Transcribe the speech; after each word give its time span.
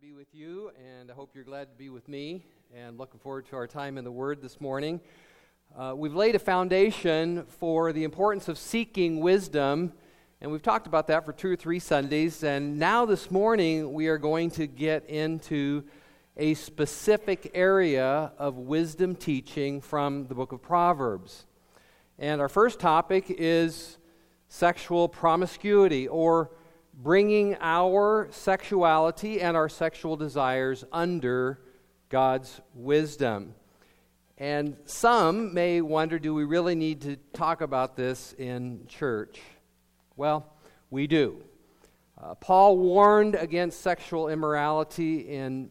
be 0.00 0.12
with 0.14 0.34
you, 0.34 0.70
and 0.78 1.10
I 1.10 1.14
hope 1.14 1.32
you're 1.34 1.44
glad 1.44 1.68
to 1.70 1.76
be 1.76 1.90
with 1.90 2.08
me, 2.08 2.42
and 2.74 2.96
looking 2.96 3.20
forward 3.20 3.44
to 3.48 3.56
our 3.56 3.66
time 3.66 3.98
in 3.98 4.04
the 4.04 4.10
Word 4.10 4.40
this 4.40 4.58
morning. 4.58 4.98
Uh, 5.76 5.92
we've 5.94 6.14
laid 6.14 6.34
a 6.34 6.38
foundation 6.38 7.44
for 7.44 7.92
the 7.92 8.04
importance 8.04 8.48
of 8.48 8.56
seeking 8.56 9.20
wisdom, 9.20 9.92
and 10.40 10.50
we've 10.50 10.62
talked 10.62 10.86
about 10.86 11.06
that 11.08 11.26
for 11.26 11.34
two 11.34 11.50
or 11.50 11.56
three 11.56 11.78
Sundays, 11.78 12.42
and 12.42 12.78
now 12.78 13.04
this 13.04 13.30
morning 13.30 13.92
we 13.92 14.06
are 14.06 14.16
going 14.16 14.50
to 14.52 14.66
get 14.66 15.04
into 15.04 15.84
a 16.38 16.54
specific 16.54 17.50
area 17.52 18.32
of 18.38 18.56
wisdom 18.56 19.14
teaching 19.14 19.82
from 19.82 20.26
the 20.28 20.34
book 20.34 20.52
of 20.52 20.62
Proverbs. 20.62 21.44
And 22.18 22.40
our 22.40 22.48
first 22.48 22.80
topic 22.80 23.26
is 23.28 23.98
sexual 24.48 25.10
promiscuity, 25.10 26.08
or 26.08 26.52
bringing 27.02 27.56
our 27.62 28.28
sexuality 28.30 29.40
and 29.40 29.56
our 29.56 29.70
sexual 29.70 30.16
desires 30.16 30.84
under 30.92 31.58
God's 32.10 32.60
wisdom. 32.74 33.54
And 34.36 34.76
some 34.84 35.54
may 35.54 35.80
wonder 35.80 36.18
do 36.18 36.34
we 36.34 36.44
really 36.44 36.74
need 36.74 37.00
to 37.02 37.16
talk 37.32 37.62
about 37.62 37.96
this 37.96 38.34
in 38.34 38.86
church? 38.86 39.40
Well, 40.16 40.46
we 40.90 41.06
do. 41.06 41.42
Uh, 42.22 42.34
Paul 42.34 42.76
warned 42.76 43.34
against 43.34 43.80
sexual 43.80 44.28
immorality 44.28 45.20
in 45.20 45.70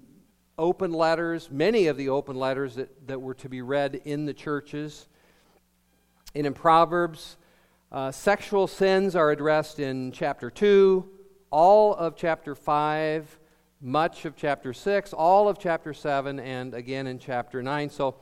open 0.58 0.92
letters, 0.92 1.52
many 1.52 1.88
of 1.88 1.98
the 1.98 2.10
open 2.10 2.36
letters 2.36 2.76
that, 2.76 3.08
that 3.08 3.22
were 3.22 3.36
to 3.36 3.50
be 3.50 3.62
read 3.62 4.02
in 4.04 4.26
the 4.26 4.34
churches. 4.34 5.08
And 6.34 6.48
in 6.48 6.54
Proverbs, 6.56 7.38
uh, 7.92 8.12
sexual 8.12 8.66
sins 8.66 9.16
are 9.16 9.30
addressed 9.30 9.80
in 9.80 10.12
chapter 10.12 10.50
2, 10.50 11.19
all 11.52 11.94
of 11.96 12.16
chapter 12.16 12.56
5, 12.56 13.40
much 13.82 14.26
of 14.26 14.36
chapter 14.36 14.74
6, 14.74 15.14
all 15.14 15.48
of 15.50 15.58
chapter 15.58 15.94
7, 15.94 16.40
and 16.40 16.74
again 16.74 17.08
in 17.08 17.20
chapter 17.20 17.64
9. 17.64 17.90
So 17.90 18.16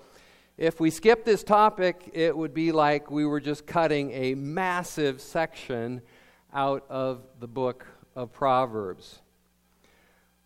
if 0.58 0.80
we 0.80 0.90
skip 0.90 1.26
this 1.26 1.44
topic, 1.44 2.10
it 2.14 2.36
would 2.36 2.54
be 2.54 2.72
like 2.72 3.12
we 3.12 3.26
were 3.26 3.40
just 3.40 3.68
cutting 3.68 4.12
a 4.12 4.36
massive 4.36 5.22
section 5.22 6.02
out 6.54 6.86
of 6.90 7.22
the 7.40 7.48
book 7.48 7.86
of 8.16 8.32
Proverbs. 8.34 9.20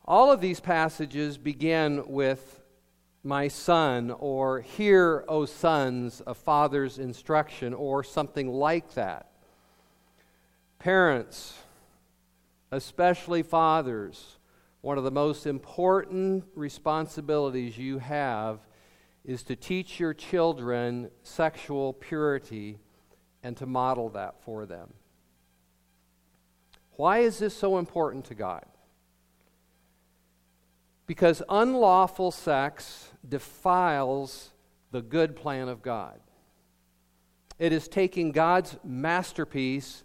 All 0.03 0.31
of 0.31 0.41
these 0.41 0.59
passages 0.59 1.37
begin 1.37 2.03
with 2.07 2.61
my 3.23 3.47
son, 3.47 4.09
or 4.17 4.61
hear, 4.61 5.23
O 5.27 5.45
sons, 5.45 6.23
a 6.25 6.33
father's 6.33 6.97
instruction, 6.97 7.73
or 7.73 8.03
something 8.03 8.49
like 8.49 8.95
that. 8.95 9.29
Parents, 10.79 11.53
especially 12.71 13.43
fathers, 13.43 14.37
one 14.81 14.97
of 14.97 15.03
the 15.03 15.11
most 15.11 15.45
important 15.45 16.45
responsibilities 16.55 17.77
you 17.77 17.99
have 17.99 18.59
is 19.23 19.43
to 19.43 19.55
teach 19.55 19.99
your 19.99 20.13
children 20.13 21.11
sexual 21.21 21.93
purity 21.93 22.79
and 23.43 23.55
to 23.57 23.65
model 23.65 24.09
that 24.09 24.41
for 24.41 24.65
them. 24.65 24.93
Why 26.95 27.19
is 27.19 27.39
this 27.39 27.55
so 27.55 27.77
important 27.77 28.25
to 28.25 28.35
God? 28.35 28.65
Because 31.05 31.43
unlawful 31.49 32.31
sex 32.31 33.11
defiles 33.27 34.51
the 34.91 35.01
good 35.01 35.35
plan 35.35 35.67
of 35.67 35.81
God. 35.81 36.19
It 37.59 37.73
is 37.73 37.87
taking 37.87 38.31
God's 38.31 38.77
masterpiece 38.83 40.03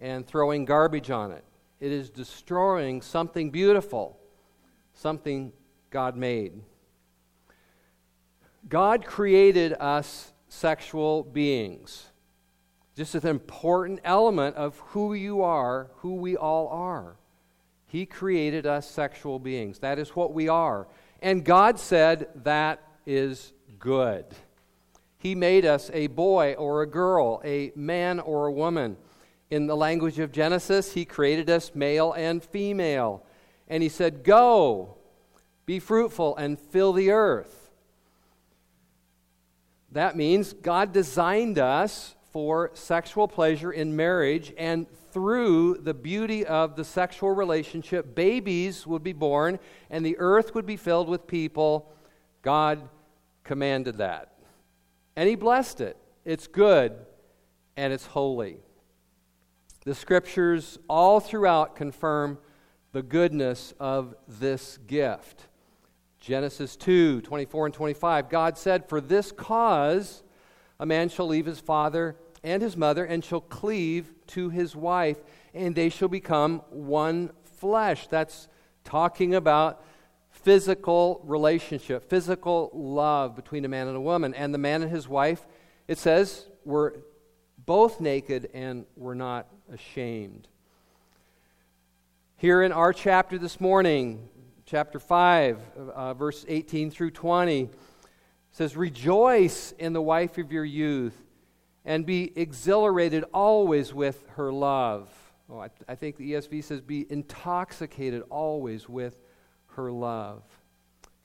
and 0.00 0.26
throwing 0.26 0.64
garbage 0.64 1.10
on 1.10 1.30
it 1.30 1.44
it 1.80 1.92
is 1.92 2.10
destroying 2.10 3.00
something 3.00 3.50
beautiful, 3.50 4.18
something 4.92 5.52
God 5.90 6.16
made. 6.16 6.60
God 8.68 9.04
created 9.06 9.72
us 9.80 10.32
sexual 10.48 11.24
beings. 11.24 12.06
Just 12.96 13.14
an 13.14 13.26
important 13.26 14.00
element 14.04 14.56
of 14.56 14.78
who 14.78 15.14
you 15.14 15.42
are, 15.42 15.90
who 15.96 16.16
we 16.16 16.36
all 16.36 16.68
are. 16.68 17.16
He 17.86 18.04
created 18.04 18.66
us 18.66 18.88
sexual 18.88 19.38
beings. 19.38 19.78
That 19.78 19.98
is 19.98 20.10
what 20.10 20.34
we 20.34 20.48
are. 20.48 20.86
And 21.22 21.44
God 21.44 21.78
said 21.78 22.28
that 22.44 22.82
is 23.06 23.52
good. 23.78 24.26
He 25.18 25.34
made 25.34 25.64
us 25.64 25.90
a 25.92 26.06
boy 26.08 26.54
or 26.54 26.82
a 26.82 26.86
girl, 26.86 27.40
a 27.44 27.72
man 27.74 28.20
or 28.20 28.46
a 28.46 28.52
woman. 28.52 28.96
In 29.50 29.66
the 29.66 29.76
language 29.76 30.18
of 30.20 30.30
Genesis, 30.30 30.94
he 30.94 31.04
created 31.04 31.50
us 31.50 31.72
male 31.74 32.12
and 32.12 32.42
female. 32.42 33.24
And 33.68 33.82
he 33.82 33.88
said, 33.88 34.22
Go, 34.22 34.96
be 35.66 35.80
fruitful, 35.80 36.36
and 36.36 36.58
fill 36.58 36.92
the 36.92 37.10
earth. 37.10 37.70
That 39.92 40.16
means 40.16 40.52
God 40.52 40.92
designed 40.92 41.58
us 41.58 42.14
for 42.32 42.70
sexual 42.74 43.26
pleasure 43.26 43.72
in 43.72 43.96
marriage, 43.96 44.52
and 44.56 44.86
through 45.12 45.78
the 45.78 45.94
beauty 45.94 46.46
of 46.46 46.76
the 46.76 46.84
sexual 46.84 47.32
relationship, 47.32 48.14
babies 48.14 48.86
would 48.86 49.02
be 49.02 49.12
born, 49.12 49.58
and 49.90 50.06
the 50.06 50.16
earth 50.18 50.54
would 50.54 50.66
be 50.66 50.76
filled 50.76 51.08
with 51.08 51.26
people. 51.26 51.92
God 52.42 52.88
commanded 53.42 53.98
that. 53.98 54.32
And 55.16 55.28
He 55.28 55.34
blessed 55.34 55.80
it. 55.80 55.96
It's 56.24 56.46
good 56.46 56.94
and 57.76 57.92
it's 57.92 58.06
holy. 58.06 58.58
The 59.84 59.94
scriptures 59.94 60.78
all 60.88 61.20
throughout 61.20 61.74
confirm 61.74 62.38
the 62.92 63.02
goodness 63.02 63.72
of 63.80 64.14
this 64.28 64.78
gift. 64.86 65.46
Genesis 66.18 66.76
2 66.76 67.22
24 67.22 67.66
and 67.66 67.74
25. 67.74 68.28
God 68.28 68.58
said, 68.58 68.88
For 68.88 69.00
this 69.00 69.32
cause 69.32 70.22
a 70.78 70.84
man 70.84 71.08
shall 71.08 71.26
leave 71.26 71.46
his 71.46 71.60
father 71.60 72.16
and 72.44 72.62
his 72.62 72.76
mother 72.76 73.04
and 73.04 73.24
shall 73.24 73.40
cleave 73.40 74.12
to 74.28 74.50
his 74.50 74.76
wife, 74.76 75.18
and 75.54 75.74
they 75.74 75.88
shall 75.88 76.08
become 76.08 76.58
one 76.68 77.30
flesh. 77.58 78.06
That's 78.08 78.48
talking 78.84 79.34
about 79.34 79.82
physical 80.30 81.22
relationship, 81.24 82.08
physical 82.08 82.70
love 82.74 83.34
between 83.34 83.64
a 83.64 83.68
man 83.68 83.88
and 83.88 83.96
a 83.96 84.00
woman. 84.00 84.34
And 84.34 84.52
the 84.52 84.58
man 84.58 84.82
and 84.82 84.90
his 84.90 85.08
wife, 85.08 85.46
it 85.88 85.96
says, 85.96 86.46
were 86.66 87.02
both 87.64 88.00
naked 88.00 88.50
and 88.52 88.84
were 88.96 89.14
not 89.14 89.48
ashamed. 89.70 90.48
Here 92.36 92.62
in 92.62 92.72
our 92.72 92.92
chapter 92.92 93.38
this 93.38 93.60
morning, 93.60 94.28
chapter 94.64 94.98
5, 94.98 95.58
uh, 95.94 96.14
verse 96.14 96.44
18 96.48 96.90
through 96.90 97.12
20, 97.12 97.68
says, 98.50 98.76
Rejoice 98.76 99.72
in 99.78 99.92
the 99.92 100.02
wife 100.02 100.38
of 100.38 100.50
your 100.50 100.64
youth 100.64 101.16
and 101.84 102.04
be 102.04 102.32
exhilarated 102.36 103.24
always 103.32 103.94
with 103.94 104.24
her 104.36 104.52
love. 104.52 105.08
Oh, 105.48 105.60
I, 105.60 105.68
I 105.88 105.94
think 105.94 106.16
the 106.16 106.32
ESV 106.32 106.64
says, 106.64 106.80
Be 106.80 107.06
intoxicated 107.10 108.22
always 108.30 108.88
with 108.88 109.18
her 109.74 109.90
love. 109.92 110.42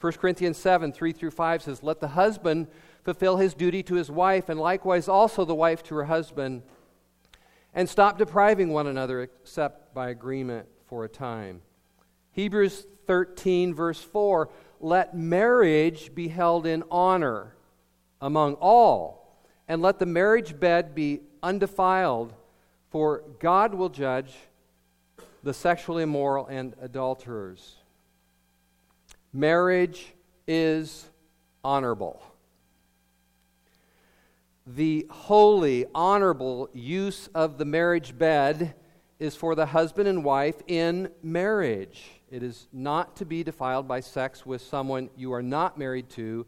1 0.01 0.13
Corinthians 0.13 0.57
7, 0.57 0.91
3 0.91 1.11
through 1.13 1.31
5 1.31 1.63
says, 1.63 1.81
Let 1.81 1.99
the 1.99 2.09
husband 2.09 2.67
fulfill 3.03 3.37
his 3.37 3.53
duty 3.53 3.81
to 3.83 3.95
his 3.95 4.11
wife, 4.11 4.49
and 4.49 4.59
likewise 4.59 5.07
also 5.07 5.45
the 5.45 5.55
wife 5.55 5.81
to 5.83 5.95
her 5.95 6.05
husband 6.05 6.63
and 7.75 7.89
stop 7.89 8.17
depriving 8.17 8.69
one 8.69 8.87
another 8.87 9.21
except 9.21 9.93
by 9.93 10.09
agreement 10.09 10.67
for 10.87 11.03
a 11.03 11.09
time. 11.09 11.61
Hebrews 12.31 12.87
13, 13.05 13.75
verse 13.75 14.01
4 14.01 14.49
let 14.79 15.15
marriage 15.15 16.13
be 16.13 16.27
held 16.27 16.65
in 16.65 16.83
honor 16.91 17.55
among 18.21 18.55
all, 18.55 19.41
and 19.67 19.81
let 19.81 19.99
the 19.99 20.05
marriage 20.05 20.59
bed 20.59 20.93
be 20.93 21.21
undefiled, 21.41 22.33
for 22.91 23.23
God 23.39 23.73
will 23.73 23.89
judge 23.89 24.33
the 25.43 25.53
sexually 25.53 26.03
immoral 26.03 26.45
and 26.47 26.75
adulterers. 26.81 27.77
Marriage 29.33 30.13
is 30.47 31.07
honorable 31.63 32.21
the 34.67 35.05
holy, 35.11 35.85
honorable 35.93 36.69
use 36.73 37.27
of 37.35 37.57
the 37.57 37.65
marriage 37.65 38.17
bed 38.17 38.73
is 39.19 39.35
for 39.35 39.55
the 39.55 39.67
husband 39.67 40.07
and 40.07 40.23
wife 40.23 40.61
in 40.67 41.09
marriage. 41.21 42.21
It 42.29 42.41
is 42.41 42.67
not 42.73 43.15
to 43.17 43.25
be 43.25 43.43
defiled 43.43 43.87
by 43.87 43.99
sex 43.99 44.45
with 44.45 44.61
someone 44.61 45.09
you 45.15 45.33
are 45.33 45.43
not 45.43 45.77
married 45.77 46.09
to. 46.11 46.45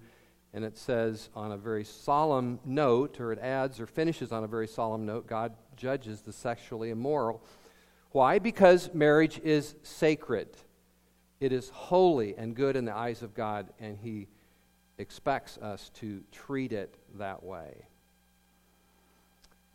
And 0.53 0.65
it 0.65 0.77
says 0.77 1.29
on 1.35 1.51
a 1.51 1.57
very 1.57 1.83
solemn 1.83 2.59
note, 2.65 3.19
or 3.19 3.31
it 3.31 3.39
adds 3.39 3.79
or 3.79 3.85
finishes 3.85 4.31
on 4.31 4.43
a 4.43 4.47
very 4.47 4.67
solemn 4.67 5.05
note, 5.05 5.27
God 5.27 5.53
judges 5.75 6.21
the 6.21 6.33
sexually 6.33 6.89
immoral. 6.89 7.43
Why? 8.11 8.39
Because 8.39 8.89
marriage 8.93 9.39
is 9.43 9.75
sacred, 9.83 10.49
it 11.39 11.51
is 11.51 11.69
holy 11.69 12.35
and 12.35 12.55
good 12.55 12.75
in 12.75 12.85
the 12.85 12.95
eyes 12.95 13.21
of 13.21 13.35
God, 13.35 13.67
and 13.79 13.95
He 13.95 14.27
expects 14.97 15.59
us 15.59 15.91
to 15.95 16.23
treat 16.31 16.71
it 16.71 16.97
that 17.15 17.43
way. 17.43 17.85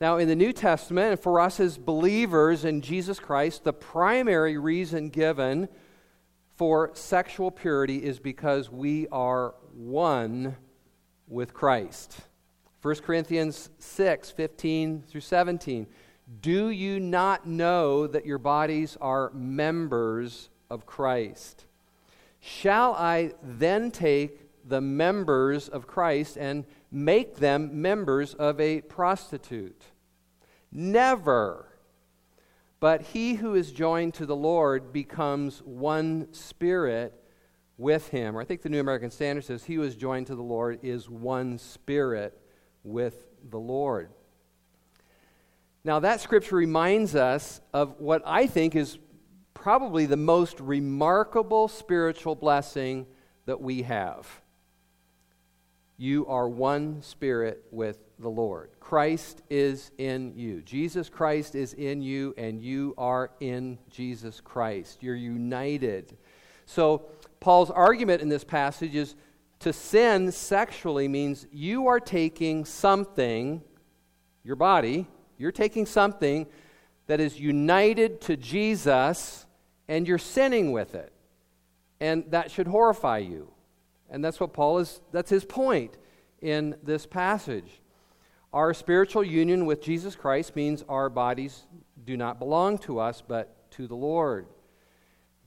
Now, 0.02 0.16
in 0.16 0.26
the 0.26 0.34
New 0.34 0.52
Testament, 0.52 1.12
and 1.12 1.20
for 1.20 1.38
us 1.38 1.60
as 1.60 1.78
believers 1.78 2.64
in 2.64 2.80
Jesus 2.80 3.20
Christ, 3.20 3.62
the 3.62 3.72
primary 3.72 4.58
reason 4.58 5.10
given 5.10 5.68
for 6.56 6.90
sexual 6.94 7.52
purity 7.52 8.02
is 8.02 8.18
because 8.18 8.68
we 8.68 9.06
are 9.12 9.54
one 9.72 10.56
with 11.28 11.54
Christ. 11.54 12.16
1 12.80 12.96
Corinthians 12.96 13.70
6 13.78 14.32
15 14.32 15.02
through 15.02 15.20
17. 15.20 15.86
Do 16.40 16.70
you 16.70 16.98
not 16.98 17.46
know 17.46 18.08
that 18.08 18.26
your 18.26 18.38
bodies 18.38 18.98
are 19.00 19.30
members 19.32 20.50
of 20.68 20.84
Christ? 20.84 21.66
Shall 22.40 22.94
I 22.94 23.34
then 23.40 23.92
take 23.92 24.40
the 24.68 24.80
members 24.80 25.68
of 25.68 25.86
Christ 25.86 26.36
and 26.36 26.64
make 26.90 27.36
them 27.36 27.80
members 27.80 28.34
of 28.34 28.60
a 28.60 28.80
prostitute? 28.80 29.91
Never. 30.72 31.68
But 32.80 33.02
he 33.02 33.34
who 33.34 33.54
is 33.54 33.70
joined 33.70 34.14
to 34.14 34.26
the 34.26 34.34
Lord 34.34 34.92
becomes 34.92 35.60
one 35.60 36.32
spirit 36.32 37.14
with 37.76 38.08
him. 38.08 38.36
Or 38.36 38.40
I 38.40 38.44
think 38.44 38.62
the 38.62 38.68
New 38.68 38.80
American 38.80 39.10
Standard 39.10 39.44
says, 39.44 39.64
He 39.64 39.74
who 39.74 39.82
is 39.82 39.94
joined 39.94 40.26
to 40.28 40.34
the 40.34 40.42
Lord 40.42 40.80
is 40.82 41.08
one 41.08 41.58
spirit 41.58 42.36
with 42.82 43.26
the 43.50 43.58
Lord. 43.58 44.10
Now, 45.84 46.00
that 46.00 46.20
scripture 46.20 46.56
reminds 46.56 47.14
us 47.14 47.60
of 47.72 48.00
what 48.00 48.22
I 48.24 48.46
think 48.46 48.74
is 48.74 48.98
probably 49.54 50.06
the 50.06 50.16
most 50.16 50.58
remarkable 50.60 51.68
spiritual 51.68 52.34
blessing 52.34 53.06
that 53.46 53.60
we 53.60 53.82
have. 53.82 54.42
You 55.96 56.26
are 56.26 56.48
one 56.48 57.02
spirit 57.02 57.64
with 57.70 58.01
the 58.22 58.30
Lord. 58.30 58.70
Christ 58.80 59.42
is 59.50 59.90
in 59.98 60.32
you. 60.36 60.62
Jesus 60.62 61.08
Christ 61.08 61.54
is 61.54 61.74
in 61.74 62.00
you, 62.00 62.34
and 62.38 62.62
you 62.62 62.94
are 62.96 63.30
in 63.40 63.78
Jesus 63.90 64.40
Christ. 64.40 65.02
You're 65.02 65.14
united. 65.14 66.16
So, 66.64 67.02
Paul's 67.40 67.70
argument 67.70 68.22
in 68.22 68.28
this 68.28 68.44
passage 68.44 68.94
is 68.94 69.16
to 69.60 69.72
sin 69.72 70.32
sexually 70.32 71.08
means 71.08 71.46
you 71.52 71.88
are 71.88 72.00
taking 72.00 72.64
something, 72.64 73.62
your 74.44 74.56
body, 74.56 75.06
you're 75.38 75.52
taking 75.52 75.86
something 75.86 76.46
that 77.08 77.20
is 77.20 77.38
united 77.38 78.20
to 78.22 78.36
Jesus 78.36 79.46
and 79.88 80.06
you're 80.06 80.18
sinning 80.18 80.72
with 80.72 80.94
it. 80.94 81.12
And 82.00 82.24
that 82.30 82.50
should 82.50 82.66
horrify 82.66 83.18
you. 83.18 83.52
And 84.08 84.24
that's 84.24 84.38
what 84.40 84.52
Paul 84.52 84.78
is, 84.78 85.00
that's 85.10 85.30
his 85.30 85.44
point 85.44 85.96
in 86.40 86.76
this 86.82 87.06
passage. 87.06 87.81
Our 88.52 88.74
spiritual 88.74 89.24
union 89.24 89.66
with 89.66 89.82
Jesus 89.82 90.14
Christ 90.14 90.54
means 90.54 90.84
our 90.88 91.08
bodies 91.08 91.66
do 92.04 92.16
not 92.16 92.38
belong 92.38 92.78
to 92.78 92.98
us, 92.98 93.22
but 93.26 93.70
to 93.72 93.86
the 93.86 93.94
Lord. 93.94 94.46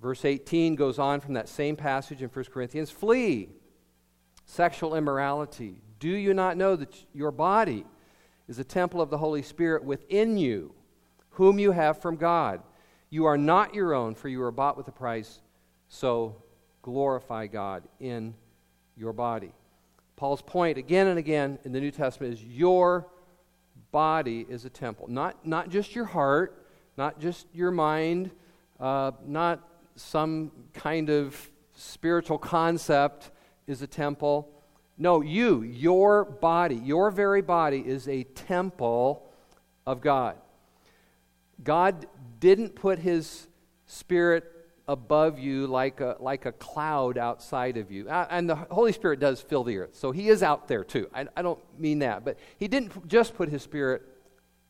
Verse 0.01 0.25
18 0.25 0.75
goes 0.75 0.99
on 0.99 1.19
from 1.19 1.33
that 1.33 1.49
same 1.49 1.75
passage 1.75 2.21
in 2.21 2.29
1 2.29 2.45
Corinthians 2.45 2.91
Flee 2.91 3.49
sexual 4.45 4.95
immorality. 4.95 5.81
Do 5.99 6.09
you 6.09 6.33
not 6.33 6.57
know 6.57 6.75
that 6.75 7.05
your 7.13 7.31
body 7.31 7.85
is 8.47 8.59
a 8.59 8.63
temple 8.63 9.01
of 9.01 9.09
the 9.09 9.17
Holy 9.17 9.41
Spirit 9.41 9.83
within 9.83 10.37
you, 10.37 10.73
whom 11.31 11.59
you 11.59 11.71
have 11.71 12.01
from 12.01 12.15
God. 12.15 12.61
You 13.09 13.25
are 13.25 13.37
not 13.37 13.73
your 13.73 13.93
own, 13.93 14.15
for 14.15 14.29
you 14.29 14.41
are 14.43 14.51
bought 14.51 14.77
with 14.77 14.87
a 14.87 14.91
price. 14.91 15.41
So 15.87 16.41
glorify 16.81 17.47
God 17.47 17.83
in 17.99 18.35
your 18.95 19.13
body. 19.13 19.53
Paul's 20.15 20.41
point 20.41 20.77
again 20.77 21.07
and 21.07 21.19
again 21.19 21.59
in 21.65 21.71
the 21.71 21.79
New 21.79 21.91
Testament 21.91 22.33
is 22.33 22.43
your 22.43 23.07
body 23.91 24.45
is 24.49 24.65
a 24.65 24.69
temple. 24.69 25.07
Not, 25.09 25.45
not 25.45 25.69
just 25.69 25.95
your 25.95 26.05
heart, 26.05 26.65
not 26.97 27.19
just 27.19 27.47
your 27.53 27.71
mind, 27.71 28.31
uh, 28.79 29.11
not 29.25 29.67
some 29.95 30.51
kind 30.73 31.09
of 31.09 31.49
spiritual 31.73 32.37
concept 32.37 33.31
is 33.67 33.81
a 33.81 33.87
temple. 33.87 34.49
No, 34.97 35.21
you, 35.21 35.61
your 35.63 36.23
body, 36.23 36.75
your 36.75 37.11
very 37.11 37.41
body 37.41 37.83
is 37.85 38.07
a 38.07 38.23
temple 38.23 39.29
of 39.85 40.01
God. 40.01 40.37
God 41.63 42.05
didn't 42.39 42.75
put 42.75 42.99
his 42.99 43.47
spirit 43.85 44.54
above 44.87 45.39
you 45.39 45.67
like 45.67 45.99
a, 45.99 46.15
like 46.19 46.45
a 46.45 46.51
cloud 46.51 47.17
outside 47.17 47.77
of 47.77 47.91
you. 47.91 48.07
Uh, 48.07 48.27
and 48.29 48.49
the 48.49 48.55
Holy 48.55 48.91
Spirit 48.91 49.19
does 49.19 49.41
fill 49.41 49.63
the 49.63 49.77
earth, 49.77 49.95
so 49.95 50.11
he 50.11 50.29
is 50.29 50.43
out 50.43 50.67
there 50.67 50.83
too. 50.83 51.09
I, 51.13 51.25
I 51.35 51.41
don't 51.41 51.59
mean 51.79 51.99
that. 51.99 52.23
But 52.23 52.37
he 52.57 52.67
didn't 52.67 53.07
just 53.07 53.35
put 53.35 53.49
his 53.49 53.63
spirit 53.63 54.03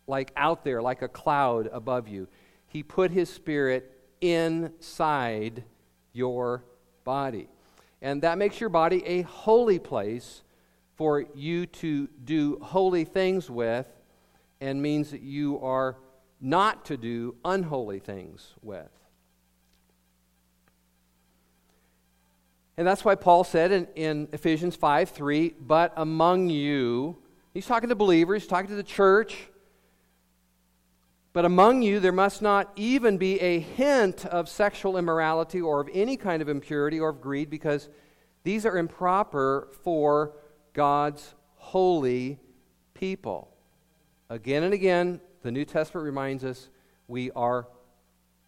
like 0.08 0.32
out 0.38 0.64
there, 0.64 0.82
like 0.82 1.02
a 1.02 1.08
cloud 1.08 1.70
above 1.72 2.08
you. 2.08 2.28
He 2.68 2.84
put 2.84 3.12
his 3.12 3.30
spirit 3.30 3.92
inside 4.22 5.64
your 6.14 6.64
body. 7.04 7.50
And 8.02 8.22
that 8.22 8.38
makes 8.38 8.60
your 8.60 8.70
body 8.70 9.04
a 9.06 9.22
holy 9.24 9.80
place 9.80 10.44
for 10.96 11.26
you 11.34 11.66
to 11.66 12.08
do 12.24 12.58
holy 12.62 13.04
things 13.04 13.50
with 13.50 13.88
and 14.62 14.82
means 14.82 15.12
that 15.12 15.22
you 15.22 15.60
are 15.60 15.98
not 16.40 16.86
to 16.86 16.98
do 16.98 17.36
unholy 17.44 18.00
things 18.00 18.54
with. 18.62 18.95
And 22.78 22.86
that's 22.86 23.06
why 23.06 23.16
Paul 23.16 23.44
said 23.44 23.72
in, 23.72 23.88
in 23.96 24.28
Ephesians 24.34 24.76
5 24.76 25.10
3, 25.10 25.56
but 25.62 25.94
among 25.96 26.50
you, 26.50 27.18
he's 27.54 27.66
talking 27.66 27.90
to 27.90 27.96
believers, 27.96 28.44
he's 28.44 28.50
talking 28.50 28.70
to 28.70 28.76
the 28.76 28.84
church, 28.84 29.50
but 31.32 31.46
among 31.46 31.82
you 31.82 32.00
there 32.00 32.12
must 32.12 32.42
not 32.42 32.72
even 32.76 33.18
be 33.18 33.40
a 33.40 33.60
hint 33.60 34.26
of 34.26 34.50
sexual 34.50 34.98
immorality 34.98 35.62
or 35.62 35.82
of 35.82 35.90
any 35.94 36.18
kind 36.18 36.42
of 36.42 36.50
impurity 36.50 37.00
or 37.00 37.10
of 37.10 37.22
greed, 37.22 37.50
because 37.50 37.90
these 38.44 38.66
are 38.66 38.78
improper 38.78 39.70
for 39.84 40.34
God's 40.74 41.34
holy 41.56 42.40
people. 42.94 43.52
Again 44.30 44.64
and 44.64 44.74
again, 44.74 45.22
the 45.44 45.52
New 45.52 45.66
Testament 45.66 46.06
reminds 46.06 46.44
us 46.44 46.70
we 47.08 47.32
are 47.32 47.68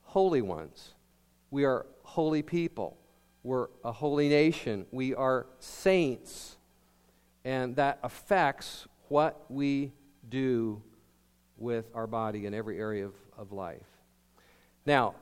holy 0.02 0.42
ones. 0.42 0.96
We 1.52 1.64
are 1.64 1.86
holy 2.04 2.42
people. 2.42 2.98
We're 3.44 3.68
a 3.84 3.92
holy 3.92 4.30
nation. 4.30 4.86
We 4.92 5.16
are 5.16 5.48
saints. 5.60 6.58
And 7.46 7.76
that 7.78 8.00
affects 8.04 8.88
what 9.08 9.46
we 9.50 9.94
do 10.30 10.82
with 11.58 11.86
our 11.94 12.08
body 12.08 12.46
in 12.46 12.54
every 12.54 12.80
area 12.80 13.06
of, 13.06 13.14
of 13.38 13.52
life. 13.52 13.88
Now, 14.86 15.16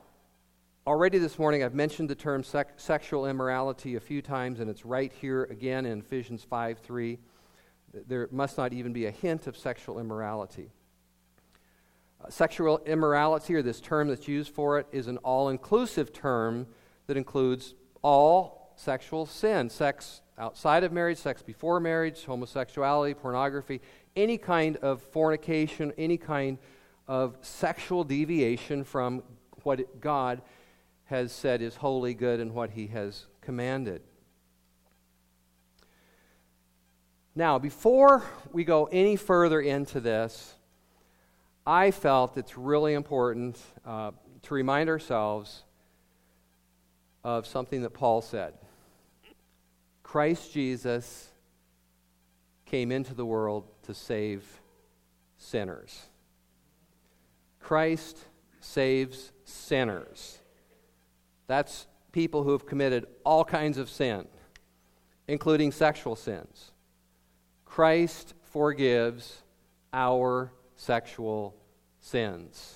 already 0.86 1.18
this 1.18 1.38
morning 1.38 1.62
I've 1.62 1.74
mentioned 1.74 2.10
the 2.10 2.14
term 2.14 2.44
sec- 2.44 2.78
sexual 2.78 3.26
immorality 3.26 3.96
a 3.96 4.00
few 4.00 4.22
times, 4.22 4.60
and 4.60 4.70
it's 4.70 4.84
right 4.84 5.12
here 5.20 5.44
again 5.44 5.86
in 5.86 6.00
Ephesians 6.00 6.44
5 6.44 6.78
3. 6.78 7.18
There 8.06 8.28
must 8.30 8.58
not 8.58 8.72
even 8.72 8.92
be 8.92 9.06
a 9.06 9.10
hint 9.10 9.46
of 9.46 9.56
sexual 9.56 9.98
immorality. 9.98 10.70
Uh, 12.22 12.30
sexual 12.30 12.78
immorality, 12.86 13.54
or 13.54 13.62
this 13.62 13.80
term 13.80 14.08
that's 14.08 14.28
used 14.28 14.52
for 14.52 14.78
it, 14.78 14.86
is 14.92 15.06
an 15.06 15.16
all 15.18 15.48
inclusive 15.48 16.12
term 16.12 16.66
that 17.06 17.16
includes 17.16 17.74
all 18.06 18.70
sexual 18.76 19.26
sin 19.26 19.68
sex 19.68 20.20
outside 20.38 20.84
of 20.84 20.92
marriage, 20.92 21.18
sex 21.18 21.42
before 21.42 21.80
marriage, 21.80 22.24
homosexuality, 22.24 23.16
pornography, 23.16 23.80
any 24.14 24.38
kind 24.38 24.76
of 24.76 25.02
fornication, 25.02 25.92
any 25.98 26.16
kind 26.16 26.56
of 27.08 27.36
sexual 27.40 28.04
deviation 28.04 28.84
from 28.84 29.24
what 29.64 30.00
God 30.00 30.40
has 31.06 31.32
said 31.32 31.60
is 31.60 31.74
holy, 31.74 32.14
good, 32.14 32.38
and 32.38 32.54
what 32.54 32.70
He 32.70 32.86
has 32.86 33.26
commanded. 33.40 34.02
Now, 37.34 37.58
before 37.58 38.22
we 38.52 38.62
go 38.62 38.84
any 38.84 39.16
further 39.16 39.60
into 39.60 39.98
this, 39.98 40.54
I 41.66 41.90
felt 41.90 42.36
it's 42.36 42.56
really 42.56 42.94
important 42.94 43.58
uh, 43.84 44.12
to 44.42 44.54
remind 44.54 44.88
ourselves 44.88 45.64
of 47.26 47.44
something 47.44 47.82
that 47.82 47.90
Paul 47.90 48.22
said. 48.22 48.54
Christ 50.04 50.52
Jesus 50.52 51.28
came 52.66 52.92
into 52.92 53.14
the 53.14 53.26
world 53.26 53.64
to 53.82 53.94
save 53.94 54.44
sinners. 55.36 56.06
Christ 57.58 58.16
saves 58.60 59.32
sinners. 59.44 60.38
That's 61.48 61.88
people 62.12 62.44
who 62.44 62.52
have 62.52 62.64
committed 62.64 63.06
all 63.24 63.44
kinds 63.44 63.76
of 63.76 63.90
sin, 63.90 64.28
including 65.26 65.72
sexual 65.72 66.14
sins. 66.14 66.70
Christ 67.64 68.34
forgives 68.52 69.42
our 69.92 70.52
sexual 70.76 71.56
sins. 71.98 72.75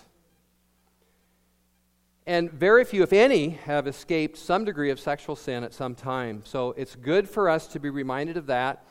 And 2.31 2.49
very 2.49 2.85
few, 2.85 3.03
if 3.03 3.13
any, 3.13 3.49
have 3.65 3.89
escaped 3.89 4.37
some 4.37 4.65
degree 4.65 4.91
of 4.91 5.01
sexual 5.01 5.35
sin 5.35 5.65
at 5.65 5.75
some 5.75 5.97
time. 5.97 6.43
So 6.45 6.71
it's 6.77 6.95
good 6.95 7.29
for 7.29 7.51
us 7.51 7.67
to 7.67 7.81
be 7.81 7.91
reminded 7.91 8.37
of 8.37 8.47
that 8.47 8.85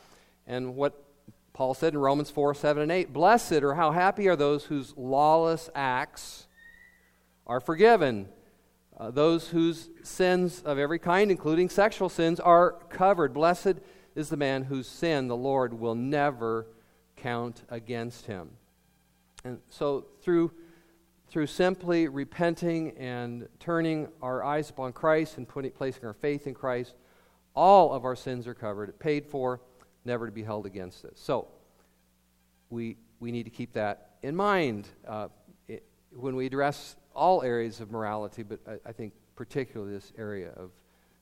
and 0.45 0.75
what 0.75 1.01
Paul 1.53 1.73
said 1.73 1.93
in 1.93 1.99
Romans 2.01 2.29
4 2.29 2.53
7 2.53 2.83
and 2.83 2.91
8 2.91 3.13
Blessed 3.13 3.63
or 3.63 3.75
how 3.75 3.91
happy 3.91 4.27
are 4.27 4.35
those 4.35 4.65
whose 4.65 4.93
lawless 4.97 5.69
acts 5.73 6.47
are 7.47 7.61
forgiven. 7.61 8.27
uh, 8.97 9.09
those 9.09 9.47
whose 9.47 9.89
sins 10.03 10.61
of 10.63 10.77
every 10.77 10.99
kind, 10.99 11.31
including 11.31 11.69
sexual 11.69 12.09
sins, 12.09 12.41
are 12.41 12.73
covered. 12.89 13.33
Blessed 13.33 13.75
is 14.15 14.27
the 14.27 14.35
man 14.35 14.63
whose 14.63 14.89
sin 14.89 15.29
the 15.29 15.37
Lord 15.37 15.79
will 15.79 15.95
never 15.95 16.67
count 17.15 17.63
against 17.69 18.25
him. 18.25 18.49
And 19.45 19.59
so, 19.69 20.07
through, 20.23 20.51
through 21.29 21.47
simply 21.47 22.07
repenting 22.07 22.97
and 22.97 23.47
turning 23.59 24.07
our 24.21 24.43
eyes 24.43 24.69
upon 24.69 24.93
Christ 24.93 25.37
and 25.37 25.47
putting, 25.47 25.71
placing 25.71 26.05
our 26.05 26.13
faith 26.13 26.47
in 26.47 26.53
Christ, 26.53 26.95
all 27.55 27.93
of 27.93 28.03
our 28.05 28.15
sins 28.15 28.47
are 28.47 28.53
covered, 28.53 28.97
paid 28.99 29.25
for, 29.25 29.61
never 30.05 30.25
to 30.25 30.31
be 30.31 30.43
held 30.43 30.65
against 30.65 31.05
us. 31.05 31.13
So, 31.15 31.47
we, 32.69 32.97
we 33.19 33.31
need 33.31 33.43
to 33.43 33.49
keep 33.49 33.73
that 33.73 34.17
in 34.21 34.35
mind 34.35 34.87
uh, 35.07 35.27
it, 35.67 35.83
when 36.11 36.35
we 36.35 36.45
address 36.45 36.95
all 37.15 37.43
areas 37.43 37.79
of 37.79 37.91
morality, 37.91 38.43
but 38.43 38.59
I, 38.67 38.89
I 38.89 38.91
think 38.91 39.13
particularly 39.35 39.93
this 39.93 40.11
area 40.17 40.49
of 40.55 40.71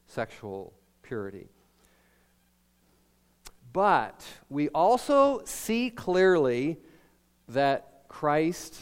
sexual 0.06 0.74
purity. 1.02 1.48
But 3.74 4.26
we 4.50 4.70
also 4.70 5.42
see 5.46 5.90
clearly 5.90 6.78
that 7.50 8.04
Christ 8.08 8.76